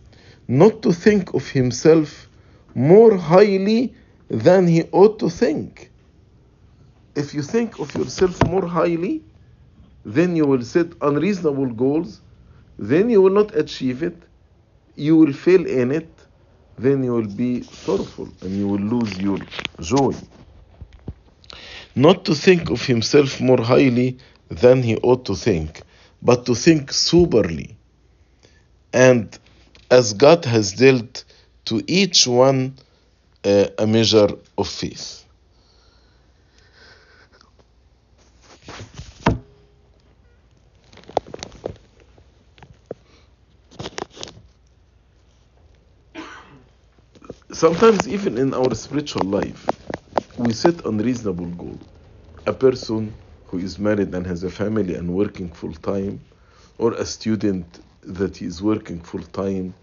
not 0.47 0.81
to 0.81 0.91
think 0.91 1.35
of 1.35 1.47
himself 1.47 2.27
more 2.73 3.15
highly 3.15 3.93
than 4.27 4.65
he 4.65 4.85
ought 4.91 5.19
to 5.19 5.29
think. 5.29 5.91
If 7.15 7.35
you 7.35 7.43
think 7.43 7.77
of 7.79 7.93
yourself 7.93 8.43
more 8.47 8.65
highly, 8.65 9.21
then 10.03 10.35
you 10.35 10.47
will 10.47 10.63
set 10.63 10.87
unreasonable 11.01 11.67
goals, 11.67 12.21
then 12.79 13.11
you 13.11 13.21
will 13.21 13.29
not 13.33 13.55
achieve 13.55 14.01
it, 14.01 14.17
you 14.95 15.17
will 15.17 15.33
fail 15.33 15.65
in 15.67 15.91
it, 15.91 16.21
then 16.77 17.03
you 17.03 17.13
will 17.13 17.27
be 17.27 17.67
sorrowful 17.73 18.29
and 18.41 18.57
you 18.57 18.67
will 18.67 18.79
lose 18.81 19.19
your 19.19 19.39
joy. 19.81 20.15
Not 21.95 22.25
to 22.25 22.35
think 22.35 22.69
of 22.71 22.85
himself 22.85 23.41
more 23.41 23.61
highly 23.61 24.19
than 24.49 24.83
he 24.83 24.97
ought 24.97 25.25
to 25.25 25.35
think, 25.35 25.83
but 26.21 26.45
to 26.47 26.55
think 26.55 26.91
soberly. 26.91 27.77
And 28.93 29.37
as 29.91 30.13
God 30.13 30.45
has 30.45 30.73
dealt 30.73 31.25
to 31.65 31.83
each 31.87 32.27
one 32.27 32.77
uh, 33.45 33.67
a 33.79 33.87
measure 33.87 34.29
of 34.57 34.67
faith. 34.69 35.24
Sometimes, 47.55 48.05
even 48.05 48.37
in 48.37 48.53
our 48.53 48.75
spiritual 48.75 49.23
life, 49.23 49.79
we 50.37 50.51
set 50.51 50.85
unreasonable 50.85 51.45
goal. 51.51 51.79
A 52.45 52.51
person 52.51 53.15
who 53.45 53.59
is 53.59 53.79
married 53.79 54.13
and 54.13 54.27
has 54.27 54.43
a 54.43 54.49
family 54.49 54.93
and 54.95 55.13
working 55.13 55.47
full 55.47 55.71
time, 55.71 56.19
or 56.79 56.91
a 56.95 57.05
student 57.05 57.79
that 58.01 58.41
is 58.41 58.61
working 58.61 58.99
full 58.99 59.23
time 59.23 59.73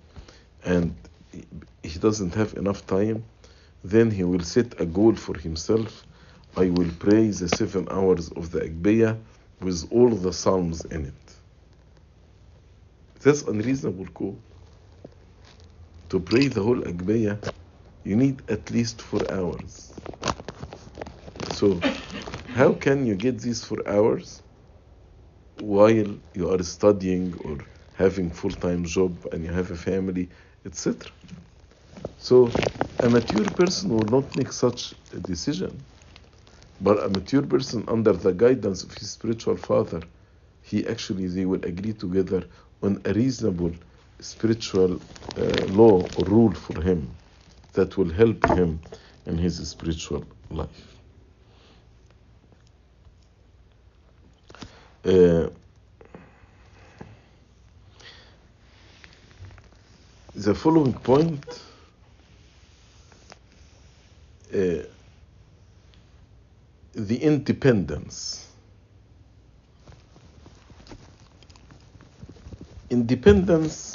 and 0.66 0.94
he 1.82 1.98
doesn't 1.98 2.34
have 2.34 2.52
enough 2.58 2.86
time, 2.86 3.24
then 3.82 4.10
he 4.10 4.22
will 4.22 4.42
set 4.42 4.78
a 4.78 4.84
goal 4.84 5.14
for 5.14 5.38
himself. 5.38 6.04
I 6.58 6.68
will 6.68 6.90
pray 6.98 7.28
the 7.30 7.48
seven 7.48 7.88
hours 7.90 8.28
of 8.32 8.50
the 8.50 8.60
Agbeya 8.60 9.16
with 9.62 9.90
all 9.90 10.10
the 10.10 10.34
psalms 10.34 10.84
in 10.84 11.06
it. 11.06 11.34
That's 13.22 13.40
unreasonable 13.44 14.08
goal. 14.12 14.38
To 16.10 16.20
pray 16.20 16.48
the 16.48 16.62
whole 16.62 16.82
Agbeya, 16.82 17.38
you 18.04 18.16
need 18.16 18.42
at 18.50 18.70
least 18.70 19.02
four 19.02 19.30
hours. 19.30 20.02
So, 21.46 21.86
how 22.50 22.74
can 22.74 23.06
you 23.06 23.14
get 23.16 23.40
these 23.40 23.64
four 23.64 23.86
hours 23.88 24.42
while 25.56 26.18
you 26.34 26.50
are 26.50 26.62
studying 26.62 27.34
or 27.38 27.58
having 27.92 28.30
full-time 28.30 28.84
job 28.84 29.26
and 29.32 29.44
you 29.44 29.50
have 29.52 29.70
a 29.70 29.76
family, 29.76 30.30
etc.? 30.64 31.12
So, 32.16 32.60
a 33.02 33.08
mature 33.10 33.48
person 33.50 33.90
will 33.90 34.06
not 34.06 34.34
make 34.36 34.52
such 34.52 34.94
a 35.12 35.20
decision. 35.20 35.86
But 36.80 37.02
a 37.04 37.08
mature 37.08 37.42
person, 37.42 37.84
under 37.88 38.12
the 38.12 38.32
guidance 38.32 38.84
of 38.84 38.94
his 38.94 39.10
spiritual 39.10 39.56
father, 39.56 40.02
he 40.60 40.86
actually 40.86 41.28
they 41.28 41.46
will 41.46 41.64
agree 41.64 41.94
together 41.94 42.48
on 42.82 43.00
a 43.04 43.12
reasonable 43.14 43.72
spiritual 44.20 45.00
uh, 45.36 45.66
law 45.66 46.10
or 46.14 46.24
rule 46.26 46.54
for 46.54 46.82
him 46.82 47.18
that 47.72 47.96
will 47.96 48.10
help 48.10 48.44
him 48.50 48.80
in 49.26 49.38
his 49.38 49.56
spiritual 49.68 50.26
life. 50.50 50.96
Uh, 55.04 55.48
the 60.34 60.54
following 60.54 60.92
point 60.92 61.60
uh, 64.54 64.84
the 66.94 67.16
independence. 67.22 68.48
Independence, 72.90 73.94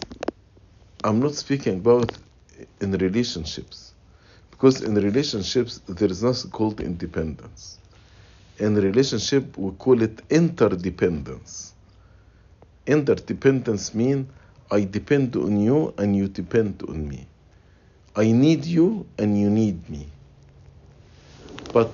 I'm 1.04 1.20
not 1.20 1.36
speaking 1.36 1.78
about 1.78 2.18
in 2.82 2.92
relationships, 2.92 3.94
because 4.52 4.82
in 4.82 4.96
relationships 4.96 5.82
there 5.88 6.10
is 6.10 6.24
nothing 6.24 6.52
called 6.52 6.82
independence. 6.82 7.78
In 8.60 8.76
relationship, 8.76 9.58
we 9.58 9.72
call 9.72 10.02
it 10.02 10.22
interdependence. 10.30 11.74
Interdependence 12.88 13.94
means 13.94 14.28
I 14.72 14.84
depend 14.84 15.36
on 15.36 15.60
you 15.60 15.94
and 15.98 16.16
you 16.16 16.28
depend 16.28 16.84
on 16.88 17.08
me. 17.08 17.28
I 18.16 18.32
need 18.32 18.66
you 18.66 19.06
and 19.20 19.40
you 19.40 19.50
need 19.50 19.90
me. 19.90 20.08
But 21.72 21.92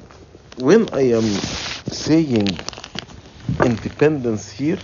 when 0.57 0.87
I 0.93 1.01
am 1.11 1.23
saying 1.91 2.47
independence 3.65 4.49
here 4.49 4.79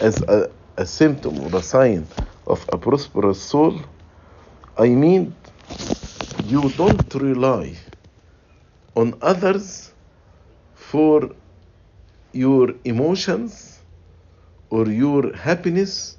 as 0.00 0.20
a, 0.22 0.50
a 0.76 0.84
symptom 0.84 1.40
or 1.40 1.58
a 1.58 1.62
sign 1.62 2.06
of 2.46 2.64
a 2.70 2.76
prosperous 2.76 3.40
soul, 3.40 3.80
I 4.76 4.88
mean 4.88 5.36
you 6.46 6.70
don't 6.70 7.14
rely 7.14 7.76
on 8.96 9.14
others 9.22 9.92
for 10.74 11.30
your 12.32 12.74
emotions 12.84 13.82
or 14.70 14.88
your 14.88 15.34
happiness 15.36 16.18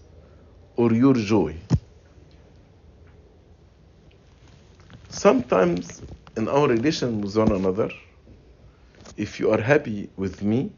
or 0.77 0.93
your 0.93 1.13
joy. 1.15 1.55
Sometimes 5.09 6.03
in 6.37 6.47
our 6.49 6.67
relation 6.69 7.21
with 7.21 7.37
one 7.37 7.51
another, 7.51 7.91
if 9.17 9.39
you 9.39 9.51
are 9.51 9.61
happy 9.61 10.11
with 10.17 10.43
me 10.43 10.73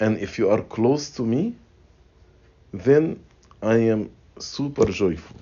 and 0.00 0.18
if 0.18 0.38
you 0.38 0.50
are 0.50 0.62
close 0.62 1.10
to 1.12 1.24
me, 1.24 1.56
then 2.72 3.24
I 3.62 3.76
am 3.76 4.10
super 4.38 4.86
joyful. 4.86 5.36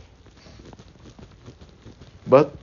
But 2.28 2.58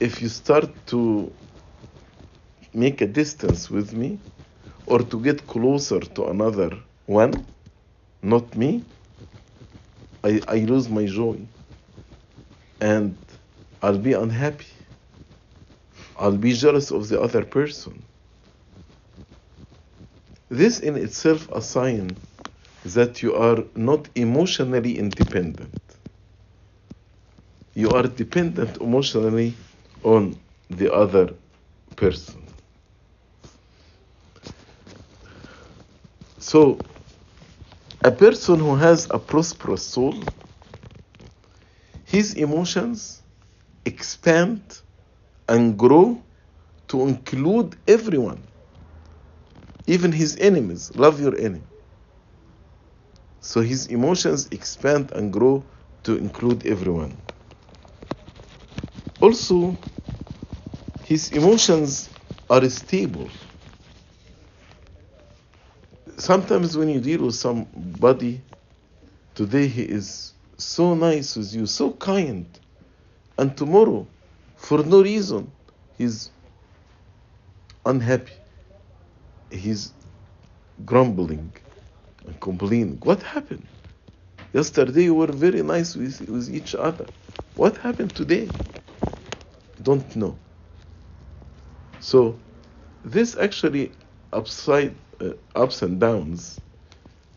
if 0.00 0.22
you 0.22 0.28
start 0.28 0.70
to 0.88 1.32
make 2.74 3.00
a 3.02 3.08
distance 3.08 3.70
with 3.70 3.92
me 3.92 4.20
or 4.86 5.00
to 5.00 5.20
get 5.20 5.46
closer 5.48 6.00
to 6.00 6.26
another 6.26 6.70
one, 7.06 7.46
not 8.22 8.56
me, 8.56 8.84
I, 10.24 10.42
I 10.48 10.58
lose 10.60 10.88
my 10.88 11.06
joy 11.06 11.48
and 12.80 13.16
I'll 13.82 13.98
be 13.98 14.14
unhappy. 14.14 14.66
I'll 16.18 16.38
be 16.38 16.52
jealous 16.54 16.92
of 16.92 17.08
the 17.08 17.20
other 17.20 17.44
person. 17.44 18.06
This 20.50 20.80
in 20.80 20.96
itself 20.96 21.48
a 21.52 21.62
sign 21.62 22.16
that 22.84 23.22
you 23.22 23.34
are 23.34 23.64
not 23.76 24.08
emotionally 24.16 24.98
independent. 24.98 25.81
You 27.74 27.92
are 27.92 28.04
dependent 28.04 28.78
emotionally 28.78 29.58
on 30.02 30.40
the 30.70 30.92
other 30.92 31.34
person. 31.96 32.48
So, 36.38 36.84
a 38.04 38.10
person 38.12 38.60
who 38.60 38.76
has 38.76 39.08
a 39.10 39.18
prosperous 39.18 39.86
soul, 39.86 40.28
his 42.04 42.34
emotions 42.34 43.22
expand 43.84 44.80
and 45.48 45.78
grow 45.78 46.22
to 46.88 47.02
include 47.08 47.76
everyone, 47.86 48.48
even 49.86 50.12
his 50.12 50.36
enemies. 50.38 50.92
Love 50.94 51.20
your 51.20 51.36
enemy. 51.38 51.66
So 53.40 53.60
his 53.60 53.86
emotions 53.88 54.48
expand 54.52 55.12
and 55.12 55.32
grow 55.32 55.64
to 56.04 56.16
include 56.16 56.66
everyone. 56.66 57.18
Also, 59.22 59.76
his 61.04 61.30
emotions 61.30 62.10
are 62.50 62.68
stable. 62.68 63.30
Sometimes 66.18 66.76
when 66.76 66.88
you 66.88 67.00
deal 67.00 67.26
with 67.26 67.36
somebody, 67.36 68.42
today 69.36 69.68
he 69.68 69.82
is 69.84 70.34
so 70.58 70.94
nice 70.94 71.36
with 71.36 71.54
you, 71.54 71.66
so 71.66 71.92
kind, 71.92 72.46
and 73.38 73.56
tomorrow, 73.56 74.08
for 74.56 74.82
no 74.82 75.02
reason, 75.02 75.52
he's 75.98 76.30
unhappy. 77.86 78.32
He's 79.50 79.94
grumbling 80.84 81.54
and 82.26 82.40
complaining. 82.40 82.98
What 83.04 83.22
happened? 83.22 83.68
Yesterday 84.52 85.04
you 85.04 85.14
were 85.14 85.32
very 85.32 85.62
nice 85.62 85.94
with, 85.96 86.20
with 86.28 86.50
each 86.52 86.74
other. 86.74 87.06
What 87.54 87.76
happened 87.78 88.16
today? 88.16 88.48
Don't 89.80 90.14
know. 90.16 90.38
So, 92.00 92.40
this 93.04 93.36
actually 93.36 93.96
upside 94.32 94.96
uh, 95.20 95.32
ups 95.54 95.82
and 95.82 96.00
downs 96.00 96.60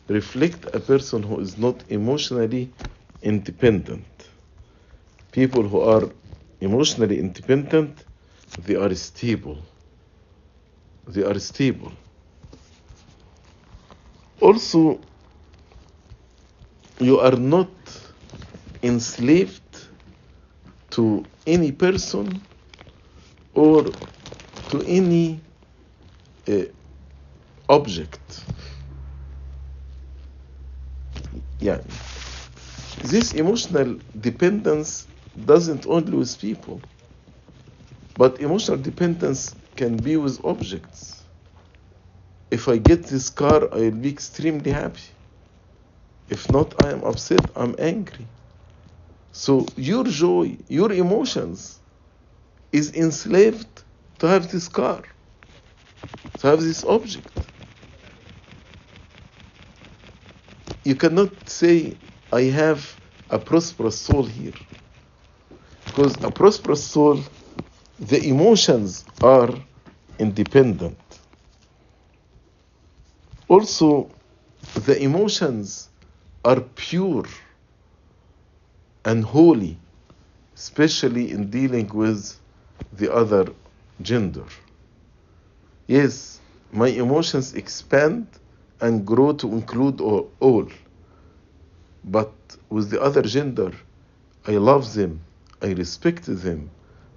reflect 0.09 0.65
a 0.73 0.79
person 0.79 1.23
who 1.23 1.39
is 1.39 1.57
not 1.57 1.83
emotionally 1.89 2.73
independent. 3.21 4.29
People 5.31 5.63
who 5.67 5.79
are 5.81 6.11
emotionally 6.61 7.19
independent, 7.19 8.05
they 8.57 8.75
are 8.75 8.93
stable. 8.95 9.59
They 11.07 11.23
are 11.23 11.39
stable. 11.39 11.93
Also, 14.41 15.01
you 16.99 17.19
are 17.19 17.35
not 17.37 17.69
enslaved 18.83 19.64
to 20.95 21.25
any 21.45 21.73
person 21.73 22.39
or 23.53 23.83
to 24.69 24.81
any 24.87 25.41
uh, 26.47 26.63
object. 27.67 28.45
Yeah. 31.59 31.81
This 33.03 33.33
emotional 33.33 33.99
dependence 34.21 35.07
doesn't 35.45 35.85
only 35.85 36.17
with 36.17 36.39
people, 36.39 36.81
but 38.17 38.39
emotional 38.39 38.77
dependence 38.77 39.53
can 39.75 39.97
be 39.97 40.15
with 40.15 40.43
objects. 40.45 41.23
If 42.51 42.69
I 42.69 42.77
get 42.77 43.03
this 43.03 43.29
car, 43.29 43.67
I 43.73 43.79
will 43.79 43.91
be 43.91 44.09
extremely 44.09 44.71
happy. 44.71 45.09
If 46.29 46.49
not, 46.49 46.73
I 46.85 46.91
am 46.91 47.03
upset, 47.03 47.41
I'm 47.57 47.75
angry. 47.79 48.25
So 49.35 49.65
your 49.75 50.05
joy, 50.05 50.57
your 50.69 50.93
emotions 50.93 51.81
is 52.71 52.95
enslaved 52.95 53.83
to 54.19 54.27
have 54.29 54.49
this 54.49 54.69
car, 54.69 55.03
to 56.39 56.47
have 56.47 56.61
this 56.61 56.85
object. 56.85 57.29
You 60.85 60.95
cannot 60.95 61.49
say, 61.49 61.97
I 62.31 62.43
have 62.43 62.97
a 63.29 63.37
prosperous 63.37 63.99
soul 63.99 64.23
here. 64.23 64.53
Because 65.85 66.15
a 66.23 66.31
prosperous 66.31 66.85
soul, 66.85 67.19
the 67.99 68.25
emotions 68.25 69.03
are 69.21 69.49
independent. 70.17 70.97
Also, 73.49 74.09
the 74.85 74.97
emotions 75.03 75.89
are 76.45 76.61
pure 76.61 77.25
and 79.05 79.23
holy, 79.23 79.77
especially 80.55 81.31
in 81.31 81.49
dealing 81.49 81.87
with 81.89 82.35
the 82.93 83.13
other 83.13 83.45
gender. 84.01 84.43
Yes, 85.87 86.39
my 86.71 86.87
emotions 86.87 87.53
expand 87.53 88.27
and 88.81 89.05
grow 89.05 89.31
to 89.33 89.47
include 89.53 90.01
all. 90.01 90.67
But 92.03 92.33
with 92.69 92.89
the 92.89 93.01
other 93.01 93.21
gender, 93.21 93.71
I 94.47 94.57
love 94.57 94.93
them, 94.93 95.21
I 95.61 95.71
respect 95.73 96.25
them, 96.25 96.69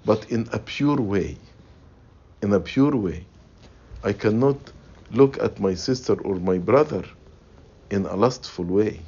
but 0.05 0.31
in 0.31 0.49
a 0.53 0.59
pure 0.59 1.01
way. 1.01 1.37
In 2.43 2.53
a 2.53 2.61
pure 2.61 2.95
way. 2.95 3.25
I 4.05 4.13
cannot 4.13 4.57
look 5.11 5.43
at 5.43 5.59
my 5.59 5.75
sister 5.75 6.15
or 6.23 6.37
my 6.37 6.59
brother 6.59 7.05
in 7.91 8.07
a 8.07 8.15
lustful 8.15 8.65
way. 8.65 9.01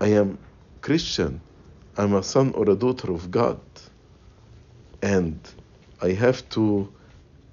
I 0.00 0.08
am 0.08 0.38
Christian. 0.86 1.40
I'm 1.96 2.14
a 2.14 2.22
son 2.22 2.52
or 2.54 2.70
a 2.70 2.76
daughter 2.76 3.10
of 3.12 3.28
God. 3.32 3.58
And 5.02 5.36
I 6.00 6.10
have 6.12 6.48
to 6.50 6.88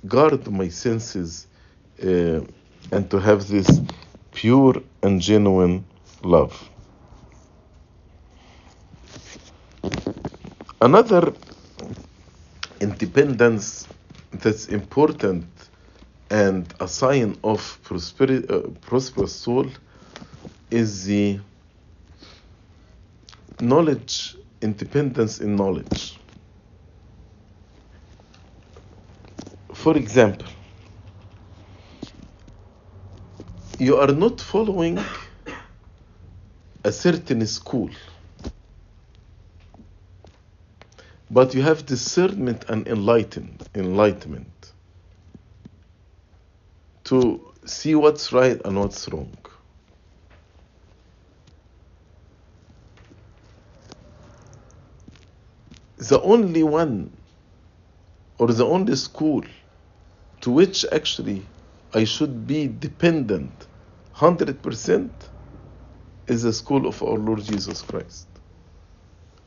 guard 0.05 0.47
my 0.51 0.69
senses 0.69 1.47
uh, 2.03 2.41
and 2.91 3.09
to 3.09 3.17
have 3.19 3.47
this 3.47 3.81
pure 4.33 4.75
and 5.01 5.19
genuine 5.19 5.83
love. 6.23 6.53
Another 10.79 11.33
independence 12.81 13.87
that's 14.31 14.67
important 14.67 15.47
and 16.29 16.71
a 16.79 16.87
sign 16.87 17.35
of 17.43 17.79
prosperity, 17.83 18.47
uh, 18.47 18.59
prosperous 18.81 19.33
soul 19.33 19.65
is 20.69 21.05
the 21.05 21.39
knowledge, 23.63 24.35
independence 24.61 25.39
in 25.39 25.55
knowledge. 25.55 26.19
For 29.73 29.97
example, 29.97 30.47
you 33.79 33.97
are 33.97 34.11
not 34.11 34.41
following 34.41 34.99
a 36.83 36.91
certain 36.91 37.45
school, 37.47 37.89
but 41.31 41.53
you 41.55 41.61
have 41.61 41.85
discernment 41.85 42.65
and 42.69 42.87
enlighten, 42.87 43.57
enlightenment 43.75 44.73
to 47.05 47.53
see 47.65 47.95
what's 47.95 48.31
right 48.33 48.61
and 48.65 48.79
what's 48.79 49.09
wrong. 49.09 49.31
The 56.09 56.21
only 56.21 56.63
one 56.63 57.17
or 58.39 58.47
the 58.53 58.65
only 58.65 58.95
school 58.97 59.43
to 60.41 60.51
which 60.51 60.85
actually 60.91 61.51
I 61.93 62.05
should 62.05 62.47
be 62.47 62.67
dependent 62.67 63.67
100% 64.17 65.29
is 66.27 66.43
the 66.43 66.53
school 66.53 66.87
of 66.87 67.03
our 67.03 67.17
Lord 67.17 67.41
Jesus 67.41 67.81
Christ 67.83 68.27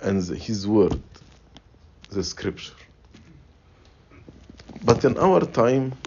and 0.03 0.23
the, 0.23 0.37
His 0.37 0.67
Word, 0.69 1.05
the 2.11 2.25
Scripture. 2.25 2.75
But 4.83 5.05
in 5.05 5.19
our 5.19 5.41
time, 5.47 6.01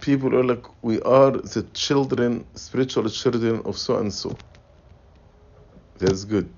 people 0.00 0.34
are 0.36 0.44
like, 0.44 0.66
we 0.82 1.00
are 1.02 1.32
the 1.32 1.70
children, 1.74 2.46
spiritual 2.56 3.08
children 3.10 3.62
of 3.66 3.78
so 3.78 3.98
and 3.98 4.12
so. 4.12 4.40
That's 5.98 6.24
good 6.24 6.54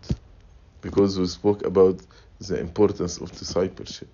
because 0.82 1.18
we 1.18 1.26
spoke 1.26 1.64
about 1.64 2.00
the 2.40 2.60
importance 2.60 3.18
of 3.18 3.32
discipleship. 3.38 4.08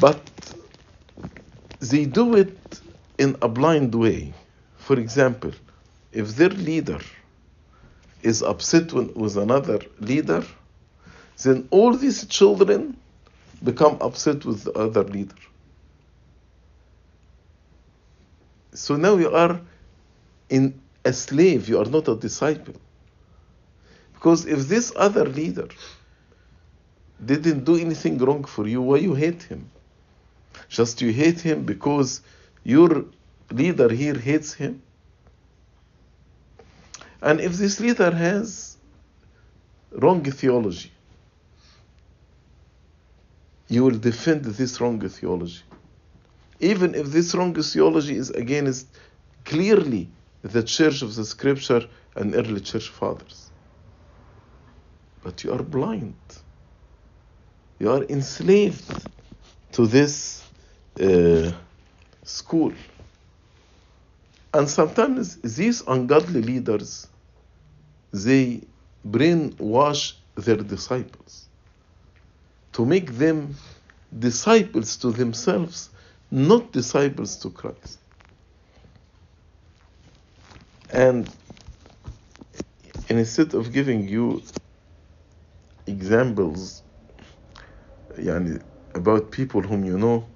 But 0.00 0.20
they 1.80 2.04
do 2.04 2.36
it 2.36 2.58
in 3.18 3.36
a 3.40 3.48
blind 3.48 3.94
way. 3.94 4.34
For 4.76 4.98
example, 4.98 5.52
if 6.12 6.36
their 6.36 6.50
leader 6.50 7.00
is 8.22 8.42
upset 8.42 8.92
with 8.92 9.36
another 9.36 9.80
leader, 10.00 10.44
then 11.42 11.68
all 11.70 11.96
these 11.96 12.26
children 12.26 12.96
become 13.62 13.98
upset 14.00 14.44
with 14.44 14.64
the 14.64 14.72
other 14.72 15.04
leader. 15.04 15.34
So 18.74 18.96
now 18.96 19.16
you 19.16 19.30
are 19.30 19.60
in 20.50 20.80
a 21.04 21.12
slave, 21.12 21.68
you 21.68 21.78
are 21.80 21.86
not 21.86 22.08
a 22.08 22.16
disciple. 22.16 22.74
Because 24.26 24.44
if 24.44 24.66
this 24.66 24.92
other 24.96 25.24
leader 25.24 25.68
didn't 27.24 27.64
do 27.64 27.76
anything 27.76 28.18
wrong 28.18 28.42
for 28.42 28.66
you, 28.66 28.82
why 28.82 28.96
you 28.96 29.14
hate 29.14 29.44
him? 29.44 29.70
Just 30.68 31.00
you 31.00 31.12
hate 31.12 31.40
him 31.40 31.62
because 31.62 32.22
your 32.64 33.04
leader 33.52 33.88
here 33.88 34.18
hates 34.18 34.52
him? 34.52 34.82
And 37.22 37.40
if 37.40 37.52
this 37.52 37.78
leader 37.78 38.10
has 38.10 38.76
wrong 39.92 40.24
theology, 40.24 40.90
you 43.68 43.84
will 43.84 44.00
defend 44.10 44.44
this 44.44 44.80
wrong 44.80 44.98
theology. 45.08 45.62
Even 46.58 46.96
if 46.96 47.06
this 47.12 47.32
wrong 47.32 47.54
theology 47.54 48.16
is 48.16 48.30
against 48.30 48.88
clearly 49.44 50.08
the 50.42 50.64
church 50.64 51.02
of 51.02 51.14
the 51.14 51.24
scripture 51.24 51.82
and 52.16 52.34
early 52.34 52.60
church 52.60 52.88
fathers. 52.88 53.45
But 55.26 55.42
you 55.42 55.52
are 55.52 55.62
blind. 55.64 56.14
You 57.80 57.90
are 57.90 58.04
enslaved 58.04 59.08
to 59.72 59.88
this 59.88 60.44
uh, 61.00 61.50
school. 62.22 62.72
And 64.54 64.70
sometimes 64.70 65.34
these 65.56 65.82
ungodly 65.88 66.42
leaders, 66.42 67.08
they 68.12 68.60
brainwash 69.04 70.12
their 70.36 70.58
disciples 70.58 71.48
to 72.74 72.86
make 72.86 73.10
them 73.18 73.56
disciples 74.16 74.96
to 74.98 75.10
themselves, 75.10 75.90
not 76.30 76.70
disciples 76.70 77.36
to 77.38 77.50
Christ. 77.50 77.98
And 80.92 81.28
instead 83.08 83.54
of 83.54 83.72
giving 83.72 84.06
you 84.06 84.40
examples 85.86 86.82
yani, 88.18 88.62
about 88.94 89.30
people 89.30 89.60
whom 89.62 89.84
you 89.84 89.98
know, 89.98 90.26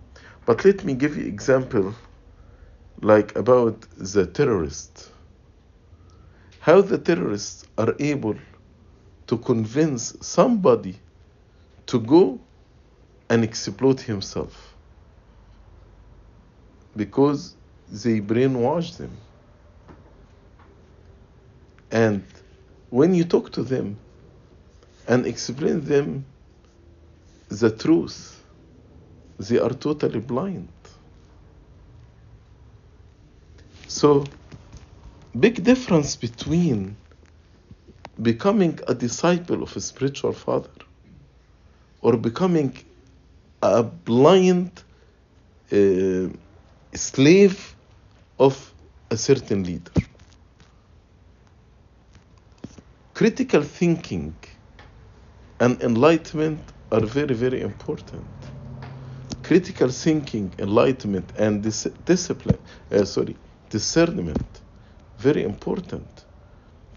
but 0.46 0.64
let 0.64 0.84
me 0.84 0.94
give 0.94 1.16
you 1.16 1.26
example 1.26 1.94
like 3.02 3.34
about 3.36 3.80
the 3.96 4.26
terrorists. 4.26 5.10
How 6.60 6.82
the 6.82 6.98
terrorists 6.98 7.64
are 7.78 7.94
able 7.98 8.36
to 9.26 9.38
convince 9.38 10.14
somebody 10.20 10.96
to 11.86 12.00
go 12.00 12.38
and 13.30 13.44
explode 13.44 14.00
himself 14.00 14.74
because 16.96 17.54
they 17.88 18.20
brainwash 18.20 18.96
them. 18.96 19.10
And 21.90 22.22
when 22.90 23.14
you 23.14 23.24
talk 23.24 23.52
to 23.52 23.62
them, 23.62 23.96
and 25.10 25.26
explain 25.26 25.80
them 25.80 26.24
the 27.48 27.70
truth, 27.70 28.44
they 29.40 29.58
are 29.58 29.74
totally 29.74 30.20
blind. 30.20 30.68
So, 33.88 34.24
big 35.38 35.64
difference 35.64 36.14
between 36.14 36.96
becoming 38.22 38.78
a 38.86 38.94
disciple 38.94 39.64
of 39.64 39.76
a 39.76 39.80
spiritual 39.80 40.32
father 40.32 40.78
or 42.02 42.16
becoming 42.16 42.72
a 43.62 43.82
blind 43.82 44.70
uh, 45.72 46.28
slave 46.94 47.74
of 48.38 48.54
a 49.10 49.16
certain 49.16 49.64
leader. 49.64 49.92
Critical 53.14 53.62
thinking 53.62 54.34
and 55.60 55.80
enlightenment 55.82 56.60
are 56.90 57.02
very, 57.02 57.34
very 57.34 57.60
important. 57.60 58.24
Critical 59.42 59.90
thinking, 59.90 60.52
enlightenment, 60.58 61.30
and 61.38 61.62
dis- 61.62 61.88
discipline, 62.06 62.58
uh, 62.90 63.04
sorry, 63.04 63.36
discernment, 63.68 64.60
very 65.18 65.42
important. 65.44 66.24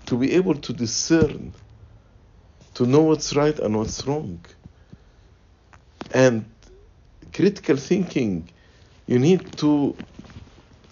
To 0.07 0.17
be 0.17 0.33
able 0.33 0.55
to 0.55 0.73
discern, 0.73 1.53
to 2.75 2.85
know 2.85 3.01
what's 3.01 3.35
right 3.35 3.57
and 3.59 3.75
what's 3.77 4.05
wrong. 4.07 4.39
And 6.13 6.45
critical 7.33 7.75
thinking, 7.75 8.49
you 9.07 9.19
need 9.19 9.57
to 9.57 9.95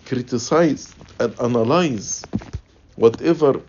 criticize 0.05 0.93
and 1.19 1.33
analyze 1.39 2.25
whatever 2.95 3.61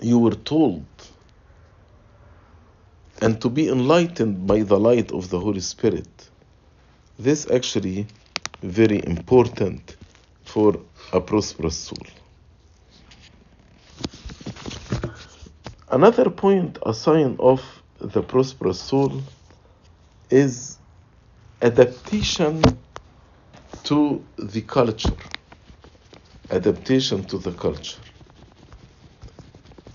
you 0.00 0.18
were 0.18 0.34
told 0.34 0.84
and 3.22 3.40
to 3.40 3.48
be 3.48 3.68
enlightened 3.68 4.46
by 4.46 4.62
the 4.62 4.78
light 4.78 5.12
of 5.12 5.30
the 5.30 5.38
Holy 5.38 5.60
Spirit. 5.60 6.30
This 7.18 7.50
actually 7.50 8.06
very 8.62 9.02
important 9.06 9.96
for 10.44 10.78
a 11.12 11.20
prosperous 11.20 11.76
soul. 11.76 12.06
Another 15.90 16.30
point, 16.30 16.78
a 16.84 16.92
sign 16.92 17.36
of 17.38 17.62
the 18.00 18.22
prosperous 18.22 18.80
soul, 18.80 19.22
is 20.30 20.78
adaptation 21.62 22.62
to 23.84 24.24
the 24.36 24.60
culture. 24.62 25.16
Adaptation 26.50 27.24
to 27.24 27.38
the 27.38 27.52
culture. 27.52 28.00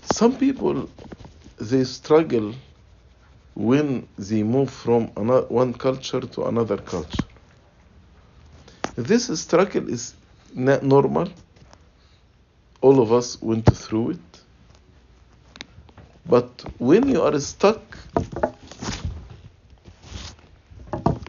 Some 0.02 0.36
people 0.36 0.88
they 1.58 1.84
struggle 1.84 2.54
when 3.54 4.08
they 4.18 4.42
move 4.42 4.70
from 4.70 5.06
one 5.48 5.74
culture 5.74 6.20
to 6.20 6.44
another 6.44 6.78
culture. 6.78 7.26
This 8.96 9.28
struggle 9.40 9.88
is 9.88 10.14
not 10.54 10.82
normal 10.82 11.28
All 12.82 13.00
of 13.00 13.12
us 13.12 13.40
went 13.42 13.66
through 13.76 14.10
it. 14.12 14.40
But 16.26 16.64
when 16.78 17.08
you 17.08 17.22
are 17.22 17.38
stuck 17.40 17.98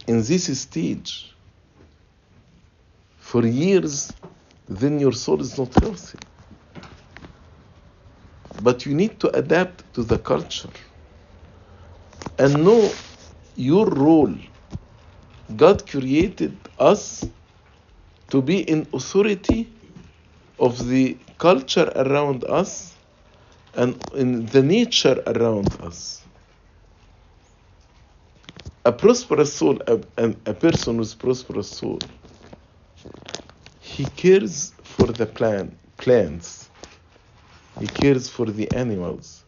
in 0.07 0.23
this 0.23 0.59
stage 0.61 1.35
for 3.17 3.45
years, 3.45 4.13
then 4.67 4.99
your 4.99 5.13
soul 5.13 5.41
is 5.41 5.57
not 5.57 5.73
healthy. 5.81 6.19
But 8.61 8.85
you 8.85 8.95
need 8.95 9.19
to 9.21 9.29
adapt 9.35 9.93
to 9.95 10.03
the 10.03 10.19
culture 10.19 10.69
and 12.37 12.63
know 12.63 12.91
your 13.55 13.87
role. 13.87 14.33
God 15.55 15.87
created 15.89 16.57
us 16.79 17.23
to 18.29 18.41
be 18.41 18.61
in 18.61 18.87
authority 18.93 19.71
of 20.59 20.87
the 20.87 21.17
culture 21.37 21.91
around 21.95 22.43
us 22.45 22.95
and 23.75 23.95
in 24.13 24.45
the 24.47 24.61
nature 24.61 25.21
around 25.27 25.73
us. 25.81 26.23
A 28.85 28.91
prosperous 28.91 29.53
soul, 29.53 29.79
a, 29.87 29.99
a, 30.45 30.53
person 30.53 30.97
with 30.97 31.17
prosperous 31.17 31.69
soul, 31.69 31.99
he 33.79 34.05
cares 34.05 34.73
for 34.83 35.07
the 35.07 35.25
plant, 35.25 35.77
plants, 35.97 36.69
he 37.79 37.87
cares 37.87 38.29
for 38.29 38.45
the 38.45 38.71
animals, 38.73 39.42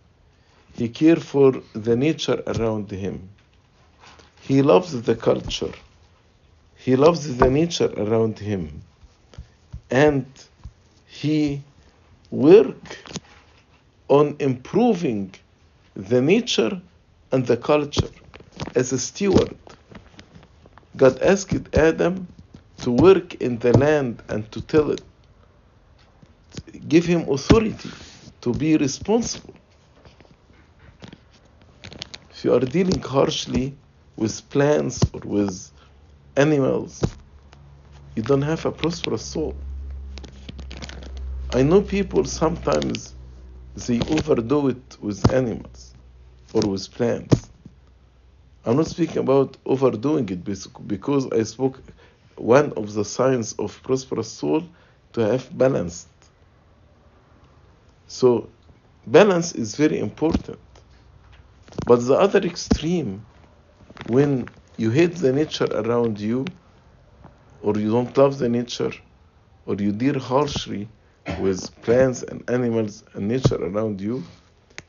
he 0.78 0.90
cares 0.90 1.24
for 1.24 1.54
the 1.74 1.96
nature 1.96 2.44
around 2.48 2.92
him. 2.92 3.30
He 4.42 4.62
loves 4.62 5.02
the 5.02 5.16
culture. 5.16 5.72
He 6.76 6.96
loves 6.96 7.38
the 7.38 7.50
nature 7.50 7.92
around 7.98 8.40
him. 8.40 8.82
And 9.90 10.26
he 11.06 11.62
work 12.30 12.98
on 14.10 14.36
improving 14.40 15.34
the 15.96 16.22
nature 16.22 16.82
and 17.32 17.46
the 17.48 17.58
culture 17.58 18.10
as 18.76 18.92
a 18.92 19.00
steward. 19.00 19.56
God 20.98 21.22
asked 21.22 21.74
Adam 21.74 22.28
to 22.82 22.92
work 22.92 23.36
in 23.36 23.58
the 23.60 23.78
land 23.78 24.22
and 24.30 24.52
to 24.52 24.62
tell 24.62 24.92
it, 24.92 25.04
give 26.90 27.06
him 27.06 27.30
authority 27.30 27.92
to 28.42 28.54
be 28.54 28.76
responsible. 28.78 29.56
You 32.46 32.54
are 32.54 32.60
dealing 32.60 33.02
harshly 33.02 33.76
with 34.18 34.48
plants 34.52 35.02
or 35.14 35.22
with 35.22 35.72
animals, 36.38 37.02
you 38.16 38.22
don't 38.22 38.44
have 38.44 38.64
a 38.68 38.72
prosperous 38.72 39.26
soul. 39.26 39.56
I 41.56 41.64
know 41.64 41.82
people 41.82 42.24
sometimes 42.26 43.16
they 43.88 44.00
overdo 44.00 44.68
it 44.68 44.98
with 45.02 45.34
animals 45.34 45.96
or 46.54 46.62
with 46.70 46.92
plants. 46.92 47.50
I'm 48.64 48.78
not 48.78 48.90
speaking 48.90 49.18
about 49.18 49.58
overdoing 49.66 50.30
it 50.30 50.44
because 50.44 51.28
I 51.32 51.42
spoke 51.42 51.82
one 52.36 52.74
of 52.74 52.94
the 52.94 53.06
signs 53.06 53.54
of 53.54 53.82
prosperous 53.82 54.32
soul 54.32 54.62
to 55.14 55.22
have 55.22 55.58
balance. 55.58 56.06
So 58.06 58.48
balance 59.08 59.54
is 59.54 59.76
very 59.76 59.98
important. 59.98 60.60
But 61.86 62.06
the 62.08 62.16
other 62.16 62.40
extreme, 62.40 63.26
when 64.08 64.50
you 64.78 64.92
hate 64.92 65.16
the 65.16 65.34
nature 65.34 65.68
around 65.72 66.20
you, 66.20 66.46
or 67.62 67.78
you 67.78 67.92
don't 67.92 68.16
love 68.18 68.40
the 68.40 68.50
nature, 68.50 68.92
or 69.66 69.76
you 69.76 69.92
deal 69.92 70.20
harshly 70.20 70.90
with 71.38 71.70
plants 71.84 72.24
and 72.24 72.50
animals 72.50 73.04
and 73.14 73.28
nature 73.28 73.56
around 73.64 74.02
you, 74.02 74.24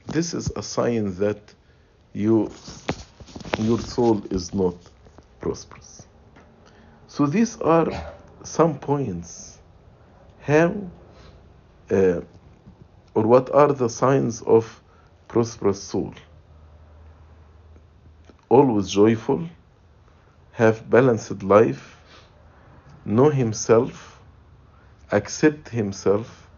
this 0.06 0.34
is 0.34 0.50
a 0.56 0.62
sign 0.62 1.14
that 1.16 1.54
you 2.12 2.50
your 3.58 3.80
soul 3.80 4.24
is 4.30 4.54
not 4.54 4.76
prosperous. 5.40 6.06
So 7.08 7.26
these 7.26 7.60
are 7.60 7.88
some 8.44 8.78
points. 8.78 9.58
How 10.40 10.74
uh, 11.90 12.20
or 13.14 13.22
what 13.22 13.50
are 13.54 13.72
the 13.72 13.88
signs 13.88 14.42
of 14.42 14.82
prosperous 15.28 15.82
soul? 15.82 16.14
Always 18.48 18.88
joyful, 18.90 19.48
have 20.52 20.88
balanced 20.88 21.42
life, 21.42 21.98
know 23.04 23.28
himself, 23.30 24.20
accept 25.10 25.68
himself, 25.68 26.48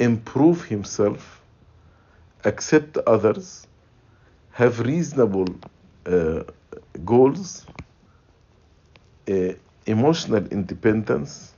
improve 0.00 0.64
himself, 0.64 1.40
accept 2.44 2.96
others, 3.06 3.66
have 4.50 4.80
reasonable 4.80 5.46
uh, 6.06 6.42
goals, 7.04 7.64
uh, 9.28 9.52
emotional 9.86 10.46
independence, 10.48 11.54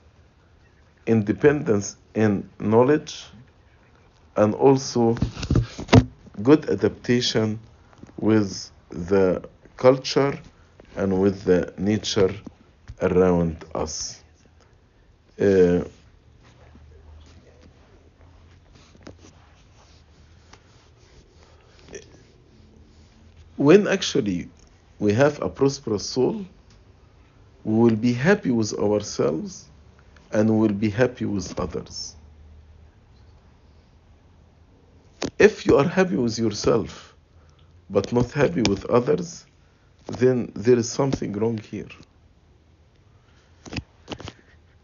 independence 1.07 1.97
in 2.13 2.47
knowledge, 2.59 3.25
and 4.35 4.53
also 4.53 5.17
good 6.43 6.69
adaptation 6.69 7.59
with 8.17 8.71
the 8.91 9.41
culture 9.77 10.37
and 10.95 11.21
with 11.21 11.43
the 11.43 11.73
nature 11.77 12.33
around 13.01 13.63
us. 13.73 14.21
Uh, 15.39 15.83
when 23.55 23.87
actually 23.87 24.49
we 24.99 25.13
have 25.13 25.41
a 25.41 25.49
prosperous 25.49 26.07
soul, 26.07 26.45
we 27.63 27.75
will 27.75 27.95
be 27.95 28.13
happy 28.13 28.51
with 28.51 28.73
ourselves 28.73 29.67
and 30.31 30.49
we 30.49 30.67
will 30.67 30.73
be 30.75 30.89
happy 30.89 31.25
with 31.25 31.57
others. 31.59 32.15
If 35.39 35.65
you 35.65 35.77
are 35.77 35.87
happy 35.87 36.17
with 36.17 36.37
yourself 36.37 37.10
but 37.91 38.13
not 38.13 38.31
happy 38.31 38.63
with 38.63 38.85
others, 38.85 39.45
then 40.07 40.51
there 40.55 40.77
is 40.77 40.89
something 40.89 41.33
wrong 41.33 41.57
here. 41.59 41.89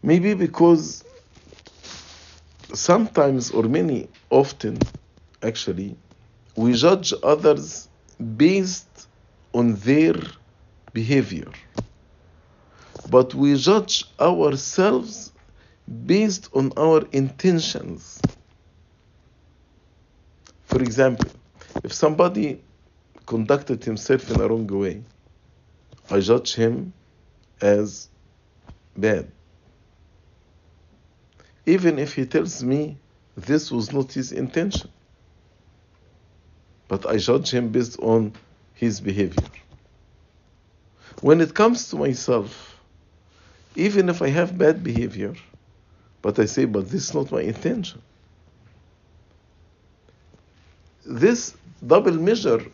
Maybe 0.02 0.34
because 0.34 1.04
sometimes, 2.74 3.50
or 3.50 3.64
many 3.64 4.08
often, 4.30 4.90
actually, 5.42 5.96
we 6.56 6.74
judge 6.74 7.14
others 7.22 7.88
based 8.36 9.08
on 9.54 9.74
their 9.76 10.14
behavior. 10.92 11.50
But 13.06 13.34
we 13.34 13.56
judge 13.56 14.04
ourselves 14.20 15.32
based 16.06 16.50
on 16.54 16.72
our 16.76 17.06
intentions. 17.12 18.24
For 20.66 20.82
example, 20.82 21.30
if 21.82 21.92
somebody 21.92 22.62
conducted 23.28 23.84
himself 23.84 24.30
in 24.30 24.40
a 24.40 24.48
wrong 24.48 24.66
way, 24.66 25.02
I 26.10 26.20
judge 26.20 26.54
him 26.54 26.94
as 27.60 28.08
bad. 28.96 29.30
Even 31.66 31.98
if 31.98 32.14
he 32.14 32.24
tells 32.24 32.64
me 32.64 32.96
this 33.36 33.70
was 33.70 33.92
not 33.92 34.12
his 34.12 34.32
intention. 34.32 34.90
But 36.88 37.04
I 37.06 37.18
judge 37.18 37.50
him 37.50 37.68
based 37.68 37.98
on 38.00 38.32
his 38.72 38.98
behavior. 39.00 39.50
When 41.20 41.42
it 41.42 41.52
comes 41.54 41.90
to 41.90 41.96
myself, 41.96 42.80
even 43.76 44.08
if 44.08 44.22
I 44.22 44.28
have 44.28 44.56
bad 44.56 44.82
behavior, 44.82 45.34
but 46.22 46.38
I 46.38 46.46
say, 46.46 46.64
but 46.64 46.88
this 46.88 47.08
is 47.08 47.14
not 47.14 47.30
my 47.30 47.42
intention. 47.42 48.00
This 51.04 51.54
double 51.86 52.14
measure 52.14 52.64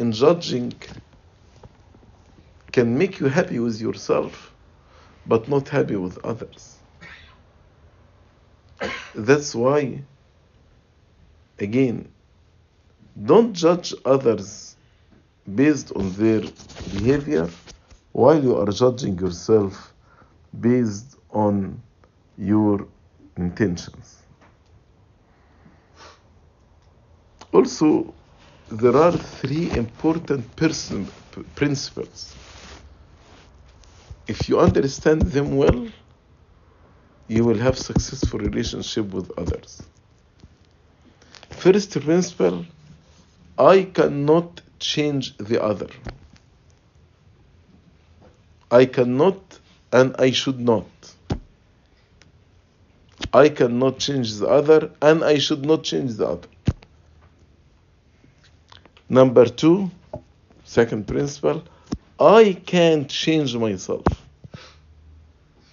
in 0.00 0.12
judging 0.12 0.82
can 2.72 2.98
make 2.98 3.20
you 3.20 3.28
happy 3.28 3.60
with 3.60 3.80
yourself, 3.80 4.54
but 5.26 5.48
not 5.48 5.68
happy 5.68 5.96
with 5.96 6.18
others. 6.24 6.82
That's 9.14 9.54
why, 9.54 10.04
again, 11.58 12.12
don't 13.24 13.54
judge 13.54 13.94
others 14.04 14.76
based 15.54 15.92
on 15.96 16.12
their 16.12 16.42
behavior 16.88 17.52
while 18.12 18.42
you 18.42 18.56
are 18.56 18.66
judging 18.72 19.18
yourself 19.18 19.94
based 20.60 21.16
on 21.30 21.82
your 22.38 22.88
intentions. 23.36 24.26
Also, 27.52 28.14
there 28.70 28.96
are 28.96 29.12
three 29.12 29.68
important 29.72 30.54
person, 30.54 31.08
principles. 31.56 32.34
If 34.28 34.48
you 34.48 34.60
understand 34.60 35.22
them 35.22 35.56
well, 35.56 35.88
you 37.26 37.44
will 37.44 37.58
have 37.58 37.76
successful 37.76 38.38
relationship 38.38 39.12
with 39.12 39.30
others. 39.36 39.82
First 41.50 42.00
principle 42.00 42.64
I 43.58 43.82
cannot 43.82 44.60
change 44.78 45.36
the 45.38 45.62
other. 45.62 45.88
I 48.70 48.86
cannot 48.86 49.58
and 49.92 50.14
I 50.18 50.30
should 50.30 50.60
not. 50.60 50.86
I 53.34 53.48
cannot 53.48 53.98
change 53.98 54.36
the 54.36 54.46
other 54.46 54.90
and 55.02 55.24
I 55.24 55.38
should 55.38 55.64
not 55.64 55.82
change 55.82 56.14
the 56.14 56.26
other. 56.26 56.48
Number 59.10 59.46
two, 59.46 59.90
second 60.62 61.08
principle, 61.08 61.64
I 62.20 62.62
can't 62.64 63.10
change 63.10 63.56
myself. 63.56 64.06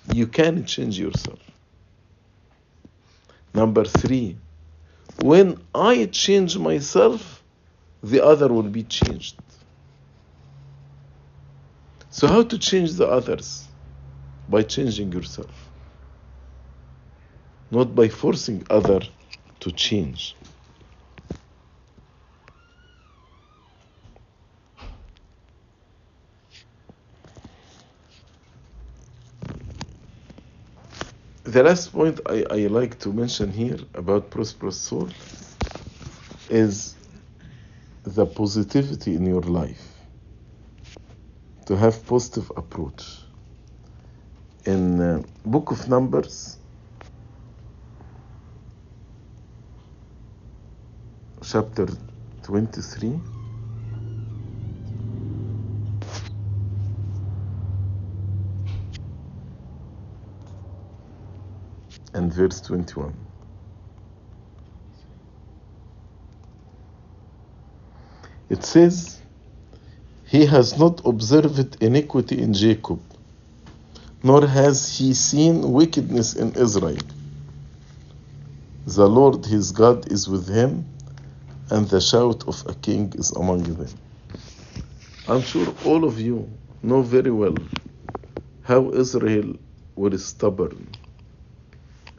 You 0.08 0.26
can 0.26 0.66
change 0.66 0.98
yourself. 0.98 1.40
Number 3.54 3.86
three, 3.86 4.38
when 5.20 5.62
I 5.76 6.08
change 6.08 6.58
myself, 6.58 7.44
the 8.02 8.26
other 8.26 8.48
will 8.48 8.64
be 8.80 8.84
changed. 8.84 9.40
So, 12.10 12.28
how 12.28 12.42
to 12.42 12.58
change 12.58 12.94
the 12.94 13.08
others? 13.08 13.68
By 14.50 14.64
changing 14.64 15.12
yourself, 15.12 15.70
not 17.70 17.94
by 17.94 18.08
forcing 18.08 18.66
other 18.72 19.02
to 19.60 19.72
change. 19.72 20.36
The 31.48 31.64
last 31.64 31.94
point 31.94 32.20
I, 32.28 32.44
I 32.52 32.68
like 32.68 33.00
to 33.00 33.14
mention 33.14 33.54
here 33.54 33.80
about 33.96 34.32
prosperous 34.32 34.78
soul 34.82 35.10
is 36.50 36.98
the 38.04 38.26
positivity 38.26 39.16
in 39.16 39.26
your 39.26 39.44
life. 39.44 39.82
To 41.68 41.78
have 41.78 42.06
positive 42.06 42.52
approach. 42.58 43.20
In 44.66 45.02
uh, 45.02 45.24
Book 45.46 45.72
of 45.72 45.88
Numbers, 45.88 46.58
chapter 51.44 51.88
23, 52.44 53.22
and 62.16 62.27
verse 62.38 62.62
21. 62.62 63.14
It 68.50 68.64
says, 68.64 69.22
He 70.28 70.46
has 70.46 70.78
not 70.80 71.02
observed 71.06 71.84
iniquity 71.84 72.40
in 72.42 72.54
Jacob, 72.54 73.02
nor 74.24 74.48
has 74.48 74.98
he 74.98 75.14
seen 75.14 75.72
wickedness 75.74 76.36
in 76.36 76.54
Israel. 76.54 77.08
The 78.86 79.08
Lord 79.10 79.46
his 79.46 79.72
God 79.72 80.12
is 80.12 80.30
with 80.30 80.48
him, 80.48 80.86
and 81.72 81.88
the 81.90 82.02
shout 82.02 82.48
of 82.48 82.64
a 82.68 82.76
king 82.76 83.14
is 83.18 83.32
among 83.32 83.64
them. 83.64 83.94
I'm 85.28 85.42
sure 85.42 85.68
all 85.86 86.04
of 86.06 86.20
you 86.22 86.38
know 86.84 87.02
very 87.02 87.32
well 87.32 87.58
how 88.64 88.92
Israel 88.92 89.50
was 89.96 90.26
stubborn 90.26 90.90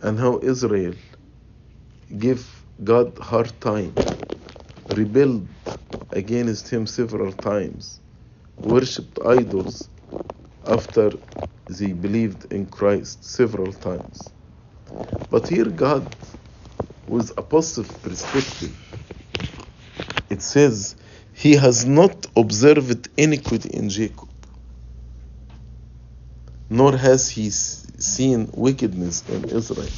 and 0.02 0.18
how 0.18 0.40
Israel 0.42 0.94
gave 2.18 2.66
God 2.84 3.18
hard 3.18 3.60
time, 3.60 4.00
rebelled 4.88 5.48
against 6.12 6.68
him 6.70 6.86
several 6.86 7.32
times, 7.32 8.00
worshipped 8.62 9.18
idols 9.26 9.90
after 10.64 11.12
they 11.68 11.92
believed 11.92 12.52
in 12.52 12.66
Christ 12.66 13.24
several 13.24 13.72
times. 13.72 14.32
But 15.30 15.48
here 15.48 15.66
God, 15.70 16.14
with 17.06 17.32
a 17.38 17.42
positive 17.42 18.02
perspective, 18.02 18.76
it 20.30 20.42
says, 20.42 20.96
He 21.32 21.56
has 21.56 21.86
not 21.86 22.26
observed 22.36 23.08
iniquity 23.18 23.70
in 23.70 23.90
Jacob, 23.90 24.30
nor 26.70 26.96
has 26.96 27.30
He 27.30 27.50
seen 27.98 28.50
wickedness 28.54 29.28
in 29.28 29.44
Israel. 29.44 29.88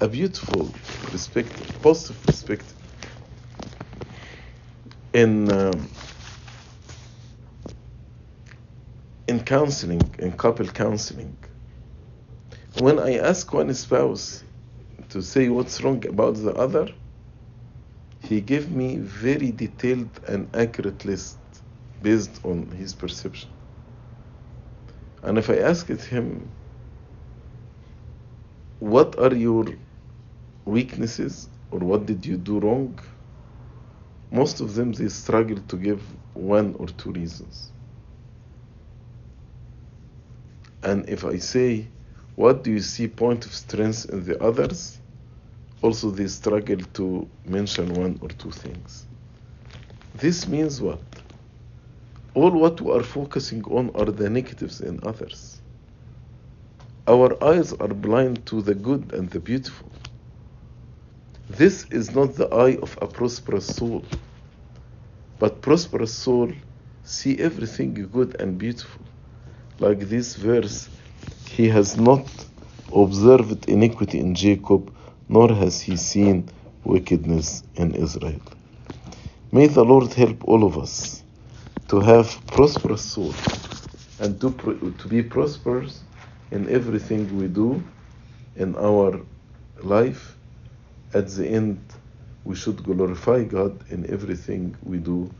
A 0.00 0.08
beautiful 0.08 0.70
perspective, 1.10 1.76
positive 1.82 2.22
perspective. 2.24 2.74
In 5.12 5.50
um, 5.52 5.88
in 9.28 9.40
counseling, 9.40 10.02
in 10.18 10.32
couple 10.32 10.66
counseling, 10.66 11.36
when 12.78 12.98
I 12.98 13.18
ask 13.18 13.52
one 13.52 13.72
spouse 13.74 14.42
to 15.10 15.22
say 15.22 15.48
what's 15.48 15.82
wrong 15.82 16.04
about 16.06 16.36
the 16.36 16.54
other, 16.54 16.88
he 18.22 18.40
gave 18.40 18.70
me 18.70 18.96
very 18.96 19.50
detailed 19.50 20.20
and 20.28 20.48
accurate 20.54 21.04
list 21.04 21.38
based 22.00 22.40
on 22.44 22.70
his 22.70 22.94
perception. 22.94 23.50
And 25.22 25.36
if 25.36 25.50
I 25.50 25.58
asked 25.58 25.88
him, 25.88 26.50
what 28.80 29.18
are 29.18 29.34
your 29.34 29.66
weaknesses 30.64 31.48
or 31.70 31.78
what 31.78 32.06
did 32.06 32.26
you 32.26 32.36
do 32.36 32.58
wrong? 32.58 32.98
Most 34.30 34.60
of 34.60 34.74
them 34.74 34.92
they 34.92 35.08
struggle 35.08 35.58
to 35.68 35.76
give 35.76 36.02
one 36.34 36.74
or 36.78 36.86
two 36.86 37.12
reasons. 37.12 37.72
And 40.82 41.08
if 41.08 41.24
I 41.24 41.36
say, 41.38 41.86
what 42.36 42.64
do 42.64 42.72
you 42.72 42.80
see 42.80 43.06
point 43.06 43.44
of 43.44 43.54
strength 43.54 44.06
in 44.08 44.24
the 44.24 44.42
others? 44.42 44.98
Also 45.82 46.10
they 46.10 46.26
struggle 46.26 46.78
to 46.94 47.28
mention 47.44 47.92
one 47.94 48.18
or 48.22 48.28
two 48.28 48.50
things. 48.50 49.06
This 50.14 50.48
means 50.48 50.80
what? 50.80 51.02
All 52.34 52.50
what 52.50 52.80
we 52.80 52.92
are 52.92 53.02
focusing 53.02 53.62
on 53.64 53.90
are 53.94 54.06
the 54.10 54.30
negatives 54.30 54.80
in 54.80 55.00
others. 55.02 55.59
Our 57.10 57.42
eyes 57.42 57.72
are 57.72 57.88
blind 57.88 58.46
to 58.46 58.62
the 58.62 58.76
good 58.76 59.12
and 59.12 59.28
the 59.30 59.40
beautiful. 59.40 59.88
This 61.48 61.84
is 61.90 62.14
not 62.14 62.36
the 62.36 62.48
eye 62.54 62.76
of 62.80 62.96
a 63.02 63.08
prosperous 63.08 63.66
soul, 63.66 64.04
but 65.40 65.60
prosperous 65.60 66.14
soul 66.14 66.52
see 67.02 67.36
everything 67.38 67.94
good 68.12 68.40
and 68.40 68.56
beautiful. 68.56 69.04
Like 69.80 69.98
this 70.08 70.36
verse, 70.36 70.88
he 71.48 71.68
has 71.68 71.96
not 71.96 72.28
observed 72.94 73.68
iniquity 73.68 74.20
in 74.20 74.36
Jacob, 74.36 74.92
nor 75.28 75.48
has 75.52 75.80
he 75.80 75.96
seen 75.96 76.48
wickedness 76.84 77.64
in 77.74 77.92
Israel. 77.96 78.40
May 79.50 79.66
the 79.66 79.84
Lord 79.84 80.12
help 80.14 80.44
all 80.44 80.62
of 80.62 80.78
us 80.78 81.24
to 81.88 81.98
have 81.98 82.28
prosperous 82.46 83.02
soul 83.02 83.34
and 84.20 84.40
to, 84.40 84.52
to 84.96 85.08
be 85.08 85.24
prosperous 85.24 86.04
in 86.52 86.68
everything 86.70 87.38
we 87.38 87.48
do 87.48 87.82
in 88.56 88.76
our 88.76 89.20
life. 89.82 90.36
At 91.14 91.28
the 91.28 91.48
end, 91.48 91.80
we 92.44 92.56
should 92.56 92.82
glorify 92.84 93.44
God 93.44 93.84
in 93.90 94.10
everything 94.12 94.76
we 94.84 94.98
do. 94.98 95.30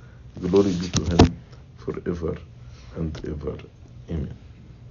Glory 0.41 0.73
be 0.75 0.89
to 0.91 1.03
Him 1.05 1.39
forever 1.79 2.37
and 2.97 3.19
ever. 3.29 3.57
Amen. 4.11 4.40